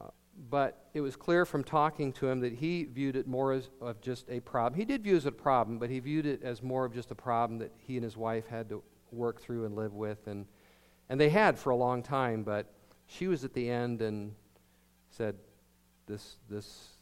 Uh, 0.00 0.08
but 0.48 0.88
it 0.94 1.02
was 1.02 1.14
clear 1.14 1.44
from 1.44 1.62
talking 1.62 2.10
to 2.10 2.26
him 2.26 2.40
that 2.40 2.54
he 2.54 2.84
viewed 2.84 3.16
it 3.16 3.26
more 3.26 3.52
as 3.52 3.68
of 3.82 4.00
just 4.00 4.30
a 4.30 4.40
problem. 4.40 4.78
He 4.78 4.86
did 4.86 5.02
view 5.02 5.12
it 5.12 5.18
as 5.18 5.26
a 5.26 5.32
problem, 5.32 5.78
but 5.78 5.90
he 5.90 5.98
viewed 6.00 6.24
it 6.24 6.42
as 6.42 6.62
more 6.62 6.86
of 6.86 6.94
just 6.94 7.10
a 7.10 7.14
problem 7.14 7.58
that 7.58 7.70
he 7.76 7.96
and 7.96 8.02
his 8.02 8.16
wife 8.16 8.46
had 8.46 8.70
to 8.70 8.82
work 9.12 9.42
through 9.42 9.66
and 9.66 9.76
live 9.76 9.92
with. 9.92 10.26
And, 10.26 10.46
and 11.10 11.20
they 11.20 11.28
had 11.28 11.58
for 11.58 11.68
a 11.68 11.76
long 11.76 12.02
time, 12.02 12.44
but 12.44 12.72
she 13.06 13.28
was 13.28 13.44
at 13.44 13.52
the 13.52 13.68
end 13.68 14.00
and 14.00 14.34
said, 15.10 15.36
This, 16.06 16.38
this, 16.48 16.92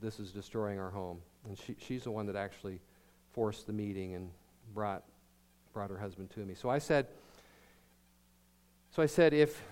this 0.00 0.18
is 0.18 0.32
destroying 0.32 0.78
our 0.78 0.90
home. 0.90 1.18
And 1.46 1.58
she, 1.58 1.76
she's 1.78 2.04
the 2.04 2.10
one 2.10 2.24
that 2.28 2.36
actually 2.36 2.80
forced 3.34 3.66
the 3.66 3.74
meeting 3.74 4.14
and 4.14 4.30
brought, 4.72 5.04
brought 5.74 5.90
her 5.90 5.98
husband 5.98 6.30
to 6.30 6.40
me. 6.40 6.54
So 6.54 6.70
I 6.70 6.78
said, 6.78 7.08
So 8.96 9.02
I 9.02 9.06
said, 9.06 9.34
if, 9.34 9.62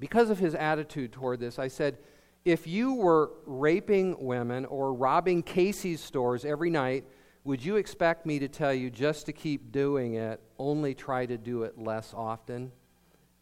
because 0.00 0.30
of 0.30 0.40
his 0.40 0.56
attitude 0.56 1.12
toward 1.12 1.38
this, 1.38 1.60
I 1.60 1.68
said, 1.68 1.98
if 2.44 2.66
you 2.66 2.94
were 2.94 3.30
raping 3.46 4.16
women 4.18 4.64
or 4.64 4.92
robbing 4.92 5.44
Casey's 5.44 6.00
stores 6.00 6.44
every 6.44 6.70
night, 6.70 7.04
would 7.44 7.64
you 7.64 7.76
expect 7.76 8.26
me 8.26 8.40
to 8.40 8.48
tell 8.48 8.74
you 8.74 8.90
just 8.90 9.26
to 9.26 9.32
keep 9.32 9.70
doing 9.70 10.14
it, 10.14 10.40
only 10.58 10.92
try 10.92 11.24
to 11.24 11.38
do 11.38 11.62
it 11.62 11.78
less 11.78 12.12
often? 12.12 12.72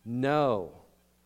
No. 0.05 0.73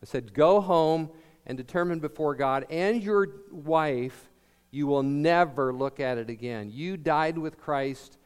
I 0.01 0.05
said, 0.05 0.33
go 0.33 0.61
home 0.61 1.09
and 1.45 1.57
determine 1.57 1.99
before 1.99 2.35
God 2.35 2.65
and 2.69 3.03
your 3.03 3.27
wife 3.51 4.31
you 4.71 4.87
will 4.87 5.03
never 5.03 5.73
look 5.73 5.99
at 5.99 6.17
it 6.17 6.29
again. 6.29 6.71
You 6.71 6.95
died 6.95 7.37
with 7.37 7.57
Christ, 7.57 8.17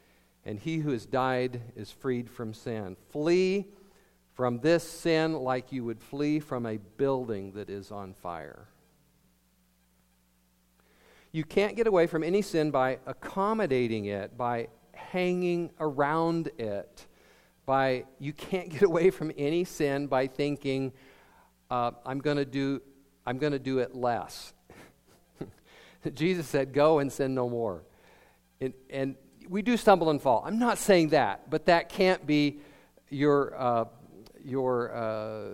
and 0.45 0.59
he 0.59 0.77
who 0.77 0.91
has 0.91 1.07
died 1.07 1.59
is 1.75 1.89
freed 1.89 2.29
from 2.29 2.53
sin. 2.53 2.95
Flee 3.09 3.65
from 4.37 4.59
this 4.59 4.87
sin 4.87 5.33
like 5.33 5.71
you 5.71 5.83
would 5.83 5.99
flee 5.99 6.39
from 6.39 6.67
a 6.67 6.77
building 6.77 7.53
that 7.53 7.71
is 7.71 7.91
on 7.91 8.13
fire. 8.13 8.67
You 11.31 11.43
can't 11.43 11.75
get 11.75 11.87
away 11.87 12.05
from 12.05 12.23
any 12.23 12.43
sin 12.43 12.69
by 12.69 12.99
accommodating 13.07 14.05
it, 14.05 14.37
by 14.37 14.67
hanging 14.93 15.71
around 15.79 16.51
it. 16.59 17.07
By 17.65 18.05
you 18.19 18.31
can't 18.31 18.69
get 18.73 18.83
away 18.83 19.09
from 19.09 19.31
any 19.39 19.63
sin 19.63 20.05
by 20.05 20.27
thinking, 20.27 20.93
uh, 21.71 21.91
"I'm 22.05 22.19
going 22.19 22.37
to 22.37 22.45
do, 22.45 22.83
I'm 23.25 23.39
going 23.39 23.53
to 23.53 23.59
do 23.59 23.79
it 23.79 23.95
less." 23.95 24.53
Jesus 26.13 26.45
said, 26.45 26.73
"Go 26.73 26.99
and 26.99 27.11
sin 27.11 27.33
no 27.33 27.49
more," 27.49 27.81
and, 28.61 28.73
and, 28.91 29.15
we 29.49 29.61
do 29.61 29.77
stumble 29.77 30.09
and 30.09 30.21
fall. 30.21 30.43
I'm 30.45 30.59
not 30.59 30.77
saying 30.77 31.09
that, 31.09 31.49
but 31.49 31.67
that 31.67 31.87
can't 31.87 32.27
be 32.27 32.59
your 33.09 33.55
uh, 33.57 33.85
your 34.47 34.95
uh, 34.95 35.47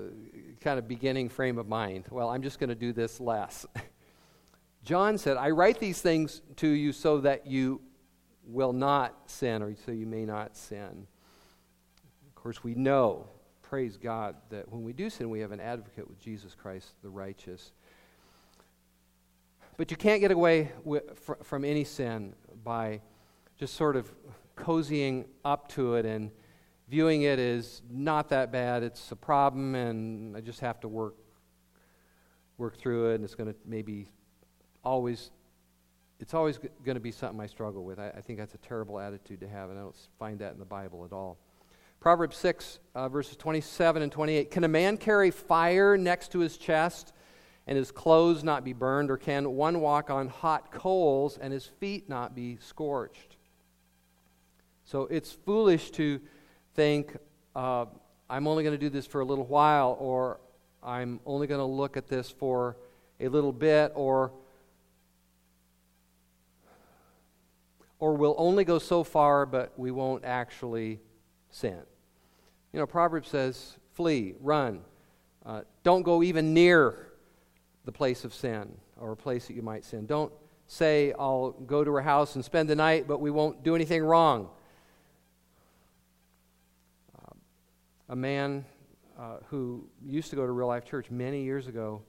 kind 0.61 0.77
of 0.77 0.87
beginning 0.87 1.27
frame 1.27 1.57
of 1.57 1.67
mind. 1.67 2.05
Well, 2.11 2.29
I'm 2.29 2.43
just 2.43 2.59
going 2.59 2.69
to 2.69 2.75
do 2.75 2.93
this 2.93 3.19
less. 3.19 3.65
John 4.83 5.17
said, 5.17 5.35
I 5.37 5.49
write 5.49 5.79
these 5.79 5.99
things 5.99 6.41
to 6.57 6.67
you 6.67 6.91
so 6.91 7.21
that 7.21 7.47
you 7.47 7.81
will 8.45 8.73
not 8.73 9.15
sin, 9.25 9.63
or 9.63 9.73
so 9.85 9.91
you 9.91 10.05
may 10.05 10.25
not 10.25 10.55
sin. 10.55 11.07
Of 12.27 12.35
course, 12.35 12.63
we 12.63 12.75
know, 12.75 13.27
praise 13.61 13.97
God, 13.97 14.35
that 14.49 14.69
when 14.71 14.83
we 14.83 14.93
do 14.93 15.09
sin, 15.09 15.29
we 15.29 15.39
have 15.39 15.51
an 15.51 15.61
advocate 15.61 16.07
with 16.07 16.19
Jesus 16.19 16.53
Christ, 16.53 16.89
the 17.01 17.09
righteous. 17.09 17.71
But 19.77 19.89
you 19.89 19.97
can't 19.97 20.21
get 20.21 20.31
away 20.31 20.71
with, 20.83 21.17
fr- 21.17 21.41
from 21.41 21.65
any 21.65 21.83
sin 21.83 22.35
by 22.63 23.01
just 23.57 23.73
sort 23.73 23.95
of 23.95 24.13
cozying 24.55 25.25
up 25.43 25.67
to 25.69 25.95
it 25.95 26.05
and 26.05 26.29
viewing 26.87 27.23
it 27.23 27.39
as 27.39 27.81
not 27.89 28.29
that 28.29 28.51
bad. 28.51 28.83
It's 28.83 29.11
a 29.11 29.15
problem, 29.15 29.75
and 29.75 30.35
I 30.35 30.41
just 30.41 30.59
have 30.59 30.79
to 30.81 30.87
work 30.87 31.15
work 32.57 32.77
through 32.77 33.11
it, 33.11 33.15
and 33.15 33.23
it's 33.23 33.35
going 33.35 33.51
to 33.51 33.55
maybe 33.65 34.07
always, 34.83 35.31
it's 36.19 36.33
always 36.33 36.57
going 36.57 36.95
to 36.95 37.01
be 37.01 37.11
something 37.11 37.39
I 37.41 37.47
struggle 37.47 37.83
with. 37.83 37.99
I, 37.99 38.09
I, 38.09 38.21
think 38.21 38.37
that's 38.37 38.53
a 38.53 38.59
terrible 38.59 38.99
attitude 38.99 39.39
to 39.41 39.47
have, 39.47 39.69
and 39.69 39.79
I 39.79 39.81
don't 39.81 39.95
find 40.19 40.39
that 40.39 40.53
in 40.53 40.59
the 40.59 40.65
Bible 40.65 41.03
at 41.03 41.11
all. 41.11 41.37
Proverbs 41.99 42.37
6, 42.37 42.79
uh, 42.95 43.09
verses 43.09 43.37
27 43.37 44.01
and 44.01 44.11
28. 44.11 44.51
Can 44.51 44.63
a 44.65 44.67
man 44.67 44.97
carry 44.97 45.31
fire 45.31 45.97
next 45.97 46.31
to 46.33 46.39
his 46.39 46.57
chest 46.57 47.13
and 47.65 47.77
his 47.77 47.91
clothes 47.91 48.43
not 48.43 48.65
be 48.65 48.73
burned? 48.73 49.09
Or 49.09 49.17
can 49.17 49.49
one 49.51 49.79
walk 49.79 50.09
on 50.09 50.27
hot 50.27 50.71
coals 50.71 51.37
and 51.37 51.53
his 51.53 51.65
feet 51.65 52.09
not 52.09 52.35
be 52.35 52.57
scorched? 52.57 53.37
So 54.83 55.03
it's 55.03 55.31
foolish 55.31 55.91
to 55.91 56.19
think, 56.75 57.17
uh, 57.55 57.85
I'm 58.29 58.47
only 58.47 58.63
going 58.63 58.77
to 58.77 58.83
do 58.83 58.89
this 58.89 59.05
for 59.05 59.21
a 59.21 59.25
little 59.25 59.45
while, 59.45 59.97
or 59.99 60.39
I'm 60.81 61.19
only 61.25 61.47
going 61.47 61.59
to 61.59 61.65
look 61.65 61.97
at 61.97 62.07
this 62.07 62.29
for 62.29 62.77
a 63.19 63.27
little 63.27 63.53
bit, 63.53 63.91
or 63.95 64.31
or 67.99 68.15
we'll 68.15 68.35
only 68.37 68.65
go 68.65 68.79
so 68.79 69.01
far, 69.01 69.45
but 69.45 69.71
we 69.77 69.89
won't 69.89 70.25
actually 70.25 70.99
sin. 71.51 71.79
You 72.73 72.79
know, 72.79 72.85
Proverbs 72.85 73.29
says, 73.29 73.77
flee, 73.93 74.33
run. 74.41 74.81
Uh, 75.45 75.61
don't 75.83 76.01
go 76.01 76.21
even 76.21 76.53
near 76.53 77.13
the 77.85 77.93
place 77.93 78.25
of 78.25 78.33
sin 78.33 78.73
or 78.99 79.13
a 79.13 79.15
place 79.15 79.47
that 79.47 79.53
you 79.53 79.61
might 79.61 79.85
sin. 79.85 80.05
Don't 80.05 80.33
say, 80.67 81.13
I'll 81.17 81.51
go 81.51 81.85
to 81.85 81.91
her 81.91 82.01
house 82.01 82.35
and 82.35 82.43
spend 82.43 82.67
the 82.67 82.75
night, 82.75 83.07
but 83.07 83.21
we 83.21 83.31
won't 83.31 83.63
do 83.63 83.73
anything 83.73 84.03
wrong. 84.03 84.49
A 88.13 88.15
man 88.15 88.63
uh, 89.17 89.37
who 89.47 89.89
used 90.05 90.29
to 90.29 90.35
go 90.35 90.45
to 90.45 90.51
real 90.51 90.67
life 90.67 90.85
church 90.85 91.09
many 91.09 91.43
years 91.43 91.65
ago 91.65 92.03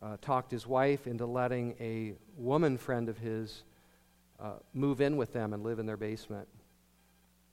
uh, 0.00 0.16
talked 0.22 0.52
his 0.52 0.68
wife 0.68 1.08
into 1.08 1.26
letting 1.26 1.74
a 1.80 2.14
woman 2.36 2.78
friend 2.78 3.08
of 3.08 3.18
his 3.18 3.64
uh, 4.38 4.52
move 4.72 5.00
in 5.00 5.16
with 5.16 5.32
them 5.32 5.52
and 5.52 5.64
live 5.64 5.80
in 5.80 5.86
their 5.86 5.96
basement. 5.96 6.46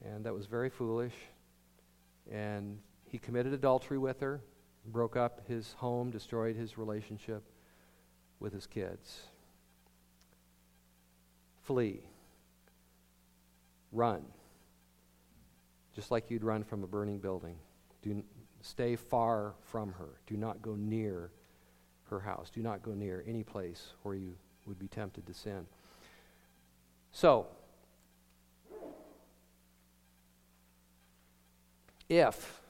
And 0.05 0.23
that 0.23 0.35
was 0.35 0.45
very 0.45 0.69
foolish. 0.69 1.15
And 2.31 2.77
he 3.09 3.17
committed 3.17 3.53
adultery 3.53 3.97
with 3.97 4.19
her, 4.19 4.39
broke 4.85 5.15
up 5.15 5.41
his 5.47 5.73
home, 5.79 6.11
destroyed 6.11 6.55
his 6.55 6.77
relationship 6.77 7.41
with 8.39 8.53
his 8.53 8.67
kids. 8.67 9.23
Flee. 11.63 12.01
Run. 13.91 14.25
Just 15.97 16.11
like 16.11 16.29
you'd 16.29 16.43
run 16.43 16.63
from 16.63 16.83
a 16.83 16.87
burning 16.87 17.17
building. 17.17 17.55
Do 18.03 18.23
stay 18.61 18.95
far 18.95 19.55
from 19.61 19.93
her. 19.93 20.21
Do 20.27 20.37
not 20.37 20.61
go 20.61 20.75
near 20.75 21.31
her 22.11 22.19
house. 22.19 22.51
Do 22.51 22.61
not 22.61 22.83
go 22.83 22.93
near 22.93 23.23
any 23.27 23.41
place 23.41 23.93
where 24.03 24.13
you 24.13 24.35
would 24.67 24.77
be 24.77 24.87
tempted 24.87 25.25
to 25.25 25.33
sin. 25.33 25.65
So, 27.11 27.47
if, 32.07 32.61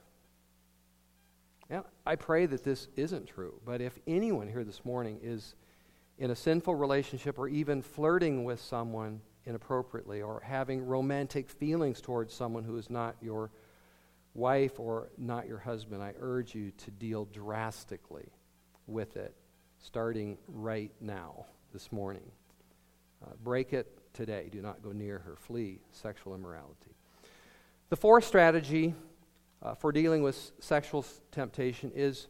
I 2.06 2.16
pray 2.16 2.46
that 2.46 2.64
this 2.64 2.88
isn't 2.96 3.28
true, 3.28 3.60
but 3.66 3.82
if 3.82 4.00
anyone 4.08 4.48
here 4.48 4.64
this 4.64 4.86
morning 4.86 5.20
is 5.22 5.56
in 6.18 6.32
a 6.32 6.36
sinful 6.36 6.76
relationship 6.76 7.38
or 7.38 7.50
even 7.50 7.82
flirting 7.82 8.46
with 8.46 8.62
someone 8.62 9.20
inappropriately 9.48 10.22
or 10.22 10.42
having 10.42 10.86
romantic 10.86 11.50
feelings 11.50 12.02
towards 12.02 12.34
someone 12.34 12.64
who 12.64 12.78
is 12.78 12.90
not 12.90 13.16
your 13.22 13.50
wife 14.34 14.80
or 14.80 15.10
not 15.18 15.48
your 15.48 15.58
husband, 15.58 16.04
I 16.04 16.14
urge 16.20 16.54
you 16.54 16.72
to 16.72 16.92
deal 16.92 17.26
drastically 17.26 18.30
with 18.86 19.18
it 19.18 19.34
starting 19.80 20.38
right 20.48 20.92
now, 21.00 21.46
this 21.74 21.92
morning. 21.92 22.30
Uh, 23.24 23.32
break 23.44 23.74
it 23.74 23.88
today. 24.14 24.50
Do 24.52 24.62
not 24.62 24.82
go 24.82 24.92
near 24.92 25.20
her. 25.20 25.36
Flee 25.36 25.80
sexual 25.92 26.36
immorality. 26.36 26.96
The 27.90 27.96
fourth 27.96 28.26
strategy 28.26 28.94
uh, 29.64 29.76
for 29.76 29.92
dealing 29.92 30.24
with 30.24 30.52
sexual 30.60 31.06
temptation 31.32 31.92
is, 31.96 32.28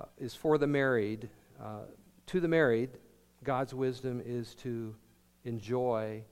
uh, 0.00 0.04
is 0.18 0.34
for 0.34 0.58
the 0.58 0.66
married. 0.66 1.28
Uh, 1.60 1.86
to 2.26 2.40
the 2.40 2.48
married, 2.48 2.90
God's 3.42 3.74
wisdom 3.74 4.22
is 4.24 4.54
to 4.56 4.94
enjoy 5.44 6.22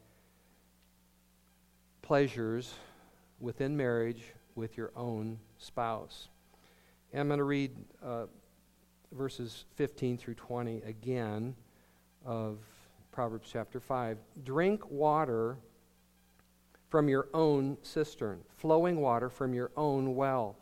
pleasures 2.11 2.75
within 3.39 3.77
marriage 3.77 4.25
with 4.57 4.77
your 4.77 4.91
own 4.97 5.39
spouse. 5.59 6.27
And 7.13 7.21
I'm 7.21 7.29
going 7.29 7.39
to 7.39 7.45
read 7.45 7.71
uh, 8.05 8.25
verses 9.13 9.65
15 9.77 10.19
through 10.19 10.35
20 10.35 10.79
again 10.79 11.55
of 12.27 12.59
Proverbs 13.13 13.49
chapter 13.53 13.79
5. 13.79 14.19
Drink 14.43 14.91
water 14.91 15.57
from 16.89 17.09
your 17.09 17.29
own 17.33 17.79
cistern, 17.83 18.41
flowing 18.57 19.01
water 19.01 19.31
from 19.31 19.55
your 19.55 19.71
own 19.77 20.17
well. 20.17 20.57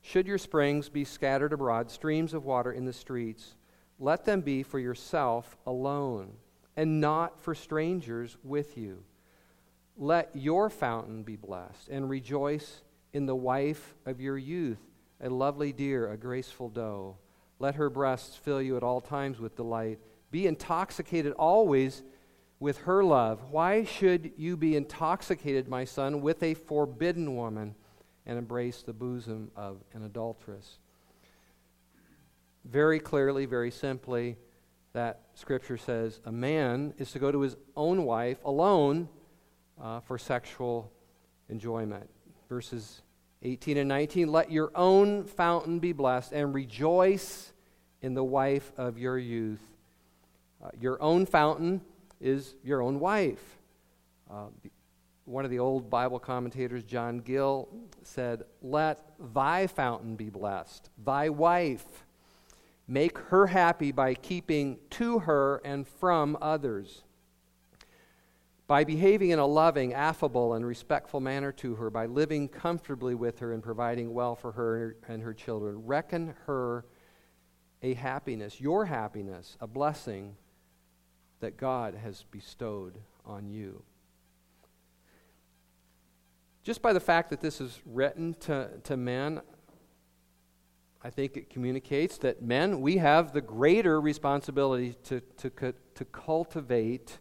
Should 0.00 0.26
your 0.26 0.38
springs 0.38 0.88
be 0.88 1.04
scattered 1.04 1.52
abroad, 1.52 1.90
streams 1.90 2.32
of 2.32 2.46
water 2.46 2.72
in 2.72 2.86
the 2.86 2.94
streets, 2.94 3.54
let 3.98 4.24
them 4.24 4.40
be 4.40 4.62
for 4.62 4.78
yourself 4.78 5.58
alone, 5.66 6.32
and 6.74 7.02
not 7.02 7.38
for 7.42 7.54
strangers 7.54 8.38
with 8.42 8.78
you. 8.78 9.04
Let 9.96 10.30
your 10.34 10.68
fountain 10.68 11.22
be 11.22 11.36
blessed, 11.36 11.88
and 11.88 12.08
rejoice 12.08 12.82
in 13.12 13.26
the 13.26 13.36
wife 13.36 13.94
of 14.04 14.20
your 14.20 14.36
youth, 14.36 14.80
a 15.20 15.30
lovely 15.30 15.72
deer, 15.72 16.10
a 16.10 16.16
graceful 16.16 16.68
doe. 16.68 17.16
Let 17.58 17.76
her 17.76 17.88
breasts 17.88 18.36
fill 18.36 18.60
you 18.60 18.76
at 18.76 18.82
all 18.82 19.00
times 19.00 19.38
with 19.38 19.56
delight 19.56 19.98
be 20.30 20.46
intoxicated 20.46 21.32
always 21.32 22.02
with 22.58 22.78
her 22.78 23.02
love. 23.02 23.40
Why 23.50 23.84
should 23.84 24.32
you 24.36 24.56
be 24.56 24.76
intoxicated, 24.76 25.68
my 25.68 25.84
son, 25.84 26.20
with 26.20 26.42
a 26.42 26.54
forbidden 26.54 27.36
woman 27.36 27.74
and 28.26 28.38
embrace 28.38 28.82
the 28.82 28.92
bosom 28.92 29.50
of 29.56 29.82
an 29.94 30.02
adulteress? 30.02 30.78
Very 32.64 32.98
clearly, 32.98 33.46
very 33.46 33.70
simply, 33.70 34.36
that 34.92 35.22
scripture 35.34 35.76
says 35.76 36.20
a 36.24 36.32
man 36.32 36.92
is 36.98 37.12
to 37.12 37.18
go 37.18 37.30
to 37.30 37.40
his 37.40 37.56
own 37.76 38.04
wife 38.04 38.38
alone 38.44 39.08
uh, 39.80 40.00
for 40.00 40.18
sexual 40.18 40.90
enjoyment. 41.48 42.08
Verses 42.48 43.02
18 43.42 43.76
and 43.76 43.88
19, 43.88 44.30
let 44.30 44.50
your 44.50 44.70
own 44.74 45.24
fountain 45.24 45.78
be 45.78 45.92
blessed 45.92 46.32
and 46.32 46.54
rejoice 46.54 47.52
in 48.02 48.14
the 48.14 48.24
wife 48.24 48.72
of 48.76 48.98
your 48.98 49.18
youth. 49.18 49.62
Uh, 50.64 50.70
your 50.80 51.00
own 51.02 51.26
fountain 51.26 51.80
is 52.20 52.54
your 52.64 52.82
own 52.82 52.98
wife. 52.98 53.58
Uh, 54.30 54.46
one 55.26 55.44
of 55.44 55.50
the 55.50 55.58
old 55.58 55.90
Bible 55.90 56.18
commentators, 56.18 56.84
John 56.84 57.18
Gill, 57.18 57.68
said, 58.02 58.44
Let 58.62 59.12
thy 59.34 59.66
fountain 59.66 60.16
be 60.16 60.30
blessed, 60.30 60.88
thy 61.04 61.28
wife. 61.28 62.04
Make 62.88 63.18
her 63.18 63.48
happy 63.48 63.90
by 63.90 64.14
keeping 64.14 64.78
to 64.90 65.18
her 65.20 65.60
and 65.64 65.86
from 65.86 66.38
others. 66.40 67.02
By 68.66 68.82
behaving 68.82 69.30
in 69.30 69.38
a 69.38 69.46
loving, 69.46 69.94
affable, 69.94 70.54
and 70.54 70.66
respectful 70.66 71.20
manner 71.20 71.52
to 71.52 71.76
her, 71.76 71.88
by 71.88 72.06
living 72.06 72.48
comfortably 72.48 73.14
with 73.14 73.38
her 73.38 73.52
and 73.52 73.62
providing 73.62 74.12
well 74.12 74.34
for 74.34 74.52
her 74.52 74.96
and 75.06 75.22
her 75.22 75.32
children, 75.32 75.86
reckon 75.86 76.34
her 76.46 76.84
a 77.82 77.94
happiness, 77.94 78.60
your 78.60 78.86
happiness, 78.86 79.56
a 79.60 79.68
blessing 79.68 80.36
that 81.40 81.56
God 81.56 81.94
has 81.94 82.24
bestowed 82.30 82.98
on 83.24 83.48
you. 83.48 83.84
Just 86.64 86.82
by 86.82 86.92
the 86.92 87.00
fact 87.00 87.30
that 87.30 87.40
this 87.40 87.60
is 87.60 87.80
written 87.86 88.34
to, 88.40 88.68
to 88.82 88.96
men, 88.96 89.40
I 91.04 91.10
think 91.10 91.36
it 91.36 91.48
communicates 91.48 92.18
that 92.18 92.42
men, 92.42 92.80
we 92.80 92.96
have 92.96 93.32
the 93.32 93.40
greater 93.40 94.00
responsibility 94.00 94.94
to, 95.04 95.20
to, 95.20 95.74
to 95.94 96.04
cultivate 96.06 97.18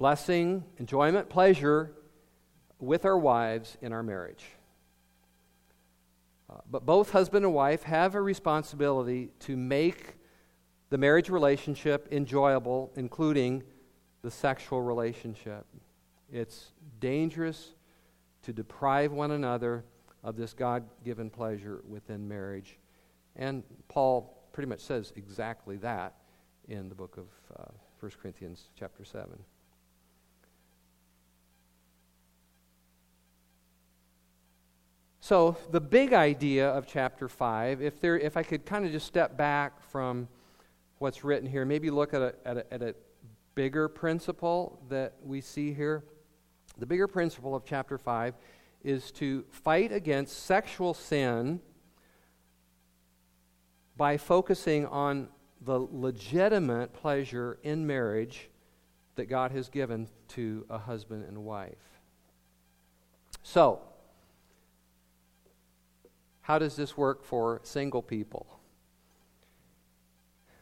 blessing, 0.00 0.64
enjoyment, 0.78 1.28
pleasure 1.28 1.92
with 2.78 3.04
our 3.04 3.18
wives 3.18 3.76
in 3.82 3.92
our 3.92 4.02
marriage. 4.02 4.46
Uh, 6.48 6.54
but 6.70 6.86
both 6.86 7.10
husband 7.10 7.44
and 7.44 7.52
wife 7.52 7.82
have 7.82 8.14
a 8.14 8.20
responsibility 8.22 9.28
to 9.38 9.58
make 9.58 10.16
the 10.88 10.96
marriage 10.96 11.28
relationship 11.28 12.08
enjoyable, 12.10 12.90
including 12.96 13.62
the 14.22 14.30
sexual 14.30 14.80
relationship. 14.80 15.66
It's 16.32 16.72
dangerous 16.98 17.74
to 18.44 18.54
deprive 18.54 19.12
one 19.12 19.32
another 19.32 19.84
of 20.24 20.34
this 20.34 20.54
God 20.54 20.82
given 21.04 21.28
pleasure 21.28 21.82
within 21.86 22.26
marriage. 22.26 22.78
And 23.36 23.62
Paul 23.88 24.48
pretty 24.54 24.70
much 24.70 24.80
says 24.80 25.12
exactly 25.14 25.76
that 25.76 26.14
in 26.68 26.88
the 26.88 26.94
book 26.94 27.18
of 27.18 27.26
uh, 27.54 27.70
1 28.00 28.12
Corinthians, 28.22 28.70
chapter 28.74 29.04
7. 29.04 29.28
So, 35.30 35.56
the 35.70 35.80
big 35.80 36.12
idea 36.12 36.68
of 36.70 36.88
chapter 36.88 37.28
5, 37.28 37.80
if, 37.80 38.00
there, 38.00 38.18
if 38.18 38.36
I 38.36 38.42
could 38.42 38.66
kind 38.66 38.84
of 38.84 38.90
just 38.90 39.06
step 39.06 39.36
back 39.36 39.80
from 39.80 40.26
what's 40.98 41.22
written 41.22 41.48
here, 41.48 41.64
maybe 41.64 41.88
look 41.88 42.14
at 42.14 42.20
a, 42.20 42.34
at 42.44 42.56
a, 42.56 42.74
at 42.74 42.82
a 42.82 42.94
bigger 43.54 43.88
principle 43.88 44.82
that 44.88 45.14
we 45.22 45.40
see 45.40 45.72
here. 45.72 46.02
The 46.78 46.86
bigger 46.86 47.06
principle 47.06 47.54
of 47.54 47.64
chapter 47.64 47.96
5 47.96 48.34
is 48.82 49.12
to 49.12 49.44
fight 49.50 49.92
against 49.92 50.46
sexual 50.46 50.94
sin 50.94 51.60
by 53.96 54.16
focusing 54.16 54.84
on 54.86 55.28
the 55.60 55.78
legitimate 55.92 56.92
pleasure 56.92 57.56
in 57.62 57.86
marriage 57.86 58.50
that 59.14 59.26
God 59.26 59.52
has 59.52 59.68
given 59.68 60.08
to 60.30 60.66
a 60.68 60.78
husband 60.78 61.24
and 61.28 61.44
wife. 61.44 62.00
So, 63.44 63.82
how 66.50 66.58
does 66.58 66.74
this 66.74 66.96
work 66.96 67.22
for 67.22 67.60
single 67.62 68.02
people? 68.02 68.44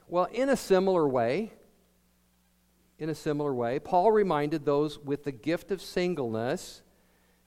Well, 0.06 0.26
in 0.26 0.50
a 0.50 0.56
similar 0.56 1.08
way, 1.08 1.54
in 2.98 3.08
a 3.08 3.14
similar 3.14 3.54
way, 3.54 3.78
Paul 3.78 4.12
reminded 4.12 4.66
those 4.66 4.98
with 4.98 5.24
the 5.24 5.32
gift 5.32 5.70
of 5.70 5.80
singleness 5.80 6.82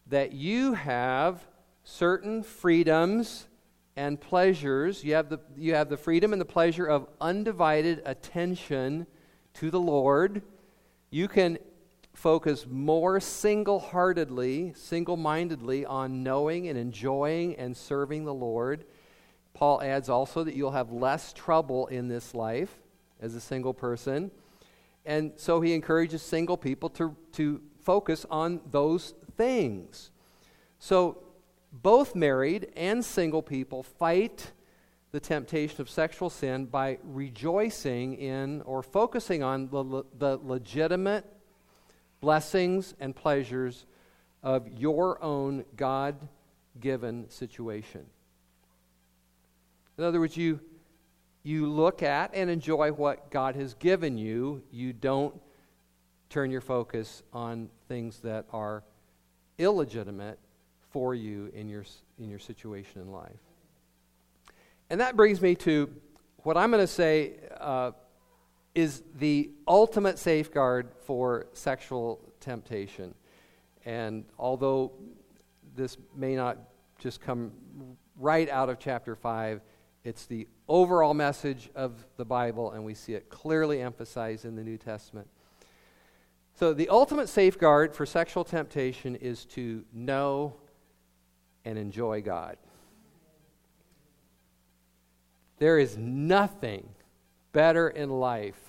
that 0.08 0.32
you 0.32 0.73
have 0.73 1.45
certain 1.84 2.41
freedoms 2.41 3.47
and 3.95 4.19
pleasures. 4.19 5.04
You 5.04 5.13
have 5.13 5.30
the, 5.30 5.39
you 5.56 5.75
have 5.75 5.89
the 5.89 5.97
freedom 5.97 6.34
and 6.34 6.41
the 6.41 6.45
pleasure 6.45 6.88
of 6.88 7.08
undivided 7.21 8.01
attention 8.08 9.06
to 9.54 9.69
the 9.69 9.80
Lord. 9.80 10.41
You 11.12 11.27
can 11.27 11.60
focus 12.13 12.65
more 12.69 13.19
single 13.19 13.80
heartedly, 13.80 14.74
single 14.76 15.17
mindedly 15.17 15.86
on 15.86 16.24
knowing 16.24 16.67
and 16.67 16.78
enjoying 16.78 17.56
and 17.56 17.76
serving 17.76 18.26
the 18.26 18.34
Lord. 18.34 18.86
Paul 19.54 19.82
adds 19.82 20.10
also 20.10 20.43
that 20.43 20.56
you'll 20.56 20.71
have 20.71 20.91
less 20.91 21.34
trouble 21.34 21.88
in 21.88 22.08
this 22.08 22.34
life 22.34 22.80
as 23.19 23.36
a 23.36 23.41
single 23.41 23.74
person. 23.74 24.32
And 25.06 25.34
so 25.36 25.62
he 25.62 25.74
encourages 25.74 26.21
single 26.21 26.58
people 26.58 26.89
to, 26.91 27.15
to 27.34 27.62
focus 27.82 28.26
on 28.30 28.62
those 28.69 29.13
things. 29.38 30.12
So 30.80 31.17
both 31.71 32.15
married 32.15 32.71
and 32.76 33.04
single 33.04 33.41
people 33.41 33.84
fight 33.84 34.52
the 35.12 35.19
temptation 35.19 35.82
of 35.82 35.89
sexual 35.89 36.30
sin 36.30 36.65
by 36.65 36.97
rejoicing 37.04 38.15
in 38.15 38.62
or 38.62 38.82
focusing 38.82 39.43
on 39.43 39.67
the, 39.69 40.04
the 40.17 40.39
legitimate 40.43 41.26
blessings 42.21 42.93
and 42.99 43.15
pleasures 43.15 43.86
of 44.43 44.67
your 44.67 45.21
own 45.23 45.65
God 45.75 46.15
given 46.79 47.29
situation. 47.29 48.05
In 49.97 50.03
other 50.03 50.19
words, 50.19 50.38
you, 50.38 50.60
you 51.43 51.67
look 51.67 52.01
at 52.01 52.31
and 52.34 52.49
enjoy 52.49 52.91
what 52.91 53.29
God 53.29 53.55
has 53.55 53.73
given 53.73 54.17
you. 54.17 54.63
You 54.71 54.93
don't 54.93 55.39
turn 56.29 56.49
your 56.49 56.62
focus 56.62 57.23
on 57.34 57.69
things 57.88 58.19
that 58.19 58.45
are 58.53 58.84
illegitimate 59.57 60.39
for 60.91 61.13
you 61.13 61.51
in 61.53 61.69
your, 61.69 61.86
in 62.19 62.29
your 62.29 62.39
situation 62.39 63.01
in 63.01 63.12
life. 63.12 63.31
And 64.89 64.99
that 65.01 65.15
brings 65.15 65.41
me 65.41 65.55
to 65.55 65.89
what 66.43 66.57
I'm 66.57 66.71
going 66.71 66.84
to 66.84 66.88
say 66.88 67.34
uh, 67.60 67.91
is 68.73 69.03
the 69.17 69.51
ultimate 69.67 70.17
safeguard 70.17 70.91
for 71.05 71.47
sexual 71.53 72.19
temptation. 72.39 73.13
And 73.86 74.25
although 74.38 74.93
this 75.75 75.97
may 76.15 76.36
not 76.36 76.57
just 76.99 77.21
come 77.21 77.51
right 78.17 78.49
out 78.49 78.69
of 78.69 78.79
chapter 78.79 79.15
5, 79.15 79.62
it's 80.03 80.25
the 80.25 80.47
overall 80.67 81.13
message 81.13 81.69
of 81.75 82.05
the 82.17 82.25
Bible, 82.25 82.71
and 82.71 82.84
we 82.84 82.93
see 82.93 83.13
it 83.13 83.29
clearly 83.29 83.81
emphasized 83.81 84.45
in 84.45 84.55
the 84.55 84.63
New 84.63 84.77
Testament. 84.77 85.27
So, 86.53 86.73
the 86.73 86.89
ultimate 86.89 87.29
safeguard 87.29 87.95
for 87.95 88.05
sexual 88.05 88.43
temptation 88.43 89.15
is 89.15 89.45
to 89.45 89.84
know 89.93 90.55
and 91.65 91.77
enjoy 91.77 92.21
God. 92.21 92.57
There 95.57 95.77
is 95.77 95.97
nothing 95.97 96.89
better 97.51 97.89
in 97.89 98.09
life 98.09 98.59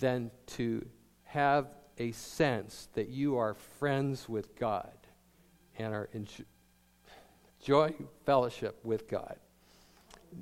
than 0.00 0.30
to 0.46 0.84
have 1.24 1.66
a 1.98 2.12
sense 2.12 2.88
that 2.94 3.08
you 3.08 3.36
are 3.36 3.54
friends 3.54 4.28
with 4.28 4.56
God 4.56 4.92
and 5.78 5.94
are 5.94 6.08
in 6.12 6.26
joy 7.62 7.94
fellowship 8.26 8.78
with 8.82 9.08
God. 9.08 9.36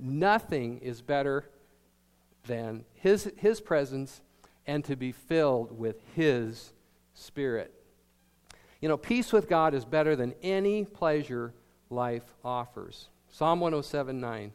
Nothing 0.01 0.79
is 0.79 1.03
better 1.03 1.51
than 2.47 2.85
his, 2.95 3.31
his 3.37 3.61
presence 3.61 4.23
and 4.67 4.85
to 4.85 4.95
be 4.97 5.11
filled 5.11 5.77
with 5.77 5.97
His 6.15 6.73
Spirit. 7.15 7.75
You 8.81 8.89
know, 8.89 8.97
peace 8.97 9.33
with 9.33 9.49
God 9.49 9.75
is 9.75 9.85
better 9.85 10.15
than 10.17 10.33
any 10.43 10.85
pleasure 10.85 11.53
life 11.91 12.35
offers. 12.45 13.09
Psalm 13.29 13.59
107 13.61 14.21
9. 14.21 14.53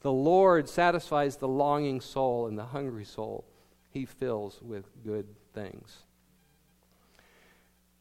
The 0.00 0.12
Lord 0.12 0.68
satisfies 0.68 1.36
the 1.36 1.48
longing 1.48 2.00
soul 2.00 2.46
and 2.46 2.56
the 2.56 2.66
hungry 2.66 3.04
soul. 3.04 3.44
He 3.90 4.04
fills 4.04 4.60
with 4.62 4.84
good 5.04 5.26
things. 5.54 6.04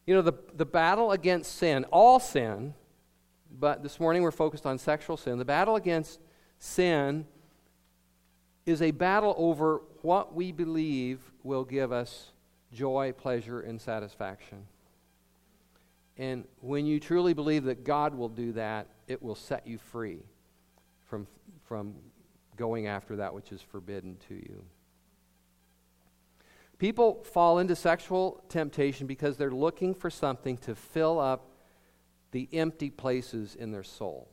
You 0.06 0.16
know, 0.16 0.22
the, 0.22 0.34
the 0.56 0.66
battle 0.66 1.12
against 1.12 1.56
sin, 1.56 1.86
all 1.86 2.20
sin, 2.20 2.74
but 3.60 3.84
this 3.84 4.00
morning 4.00 4.22
we're 4.22 4.32
focused 4.32 4.66
on 4.66 4.78
sexual 4.78 5.18
sin. 5.18 5.38
The 5.38 5.46
battle 5.46 5.76
against 5.76 6.20
sin 6.60 7.26
is 8.66 8.82
a 8.82 8.92
battle 8.92 9.34
over 9.38 9.82
what 10.02 10.36
we 10.36 10.52
believe 10.52 11.20
will 11.44 11.64
give 11.64 11.92
us 11.92 12.32
joy, 12.74 13.14
pleasure, 13.18 13.62
and 13.62 13.80
satisfaction. 13.82 14.66
And 16.18 16.46
when 16.62 16.86
you 16.86 17.00
truly 17.00 17.34
believe 17.34 17.64
that 17.66 17.84
God 17.84 18.16
will 18.16 18.30
do 18.30 18.54
that, 18.54 18.88
it 19.08 19.22
will 19.22 19.36
set 19.36 19.68
you 19.68 19.78
free 19.78 20.20
from, 21.06 21.28
from 21.68 21.96
going 22.56 22.88
after 22.88 23.18
that 23.18 23.34
which 23.34 23.52
is 23.52 23.62
forbidden 23.62 24.18
to 24.28 24.36
you. 24.36 24.64
People 26.78 27.24
fall 27.24 27.60
into 27.60 27.76
sexual 27.76 28.44
temptation 28.50 29.08
because 29.08 29.38
they're 29.38 29.52
looking 29.52 29.96
for 29.96 30.10
something 30.10 30.58
to 30.58 30.76
fill 30.76 31.20
up 31.20 31.52
the 32.32 32.48
empty 32.54 32.90
places 32.90 33.56
in 33.56 33.72
their 33.72 33.84
soul. 33.84 34.30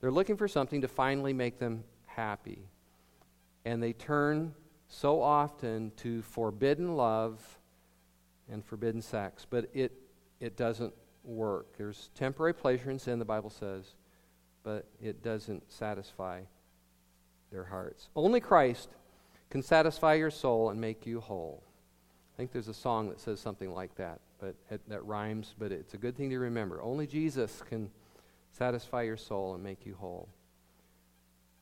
They're 0.00 0.10
looking 0.10 0.36
for 0.36 0.48
something 0.48 0.80
to 0.80 0.88
finally 0.88 1.32
make 1.32 1.58
them 1.58 1.84
happy. 2.06 2.58
And 3.64 3.82
they 3.82 3.92
turn 3.92 4.54
so 4.88 5.22
often 5.22 5.92
to 5.98 6.22
forbidden 6.22 6.96
love 6.96 7.40
and 8.50 8.64
forbidden 8.64 9.00
sex, 9.00 9.46
but 9.48 9.70
it, 9.72 9.92
it 10.40 10.56
doesn't 10.56 10.92
work. 11.22 11.76
There's 11.76 12.10
temporary 12.14 12.52
pleasure 12.52 12.90
in 12.90 12.98
sin, 12.98 13.18
the 13.18 13.24
Bible 13.24 13.50
says, 13.50 13.94
but 14.64 14.86
it 15.00 15.22
doesn't 15.22 15.70
satisfy 15.70 16.40
their 17.52 17.64
hearts. 17.64 18.08
Only 18.16 18.40
Christ 18.40 18.88
can 19.50 19.62
satisfy 19.62 20.14
your 20.14 20.30
soul 20.30 20.70
and 20.70 20.80
make 20.80 21.06
you 21.06 21.20
whole. 21.20 21.62
I 22.34 22.36
think 22.36 22.50
there's 22.50 22.66
a 22.66 22.74
song 22.74 23.10
that 23.10 23.20
says 23.20 23.38
something 23.38 23.72
like 23.72 23.94
that, 23.96 24.20
but 24.40 24.56
it, 24.70 24.80
that 24.88 25.04
rhymes, 25.04 25.54
but 25.56 25.70
it's 25.70 25.94
a 25.94 25.98
good 25.98 26.16
thing 26.16 26.30
to 26.30 26.38
remember. 26.38 26.82
Only 26.82 27.06
Jesus 27.06 27.62
can 27.68 27.90
satisfy 28.50 29.02
your 29.02 29.16
soul 29.16 29.54
and 29.54 29.62
make 29.62 29.86
you 29.86 29.94
whole. 29.94 30.28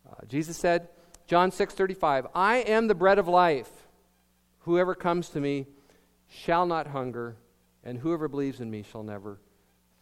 Uh, 0.09 0.25
Jesus 0.27 0.57
said, 0.57 0.89
John 1.27 1.51
6:35, 1.51 2.27
"I 2.35 2.59
am 2.59 2.87
the 2.87 2.95
bread 2.95 3.19
of 3.19 3.29
life. 3.29 3.89
Whoever 4.61 4.95
comes 4.95 5.29
to 5.31 5.41
me 5.41 5.67
shall 6.29 6.67
not 6.67 6.89
hunger, 6.89 7.37
and 7.85 7.99
whoever 7.99 8.29
believes 8.29 8.61
in 8.61 8.71
me 8.71 8.83
shall 8.83 9.03
never 9.03 9.39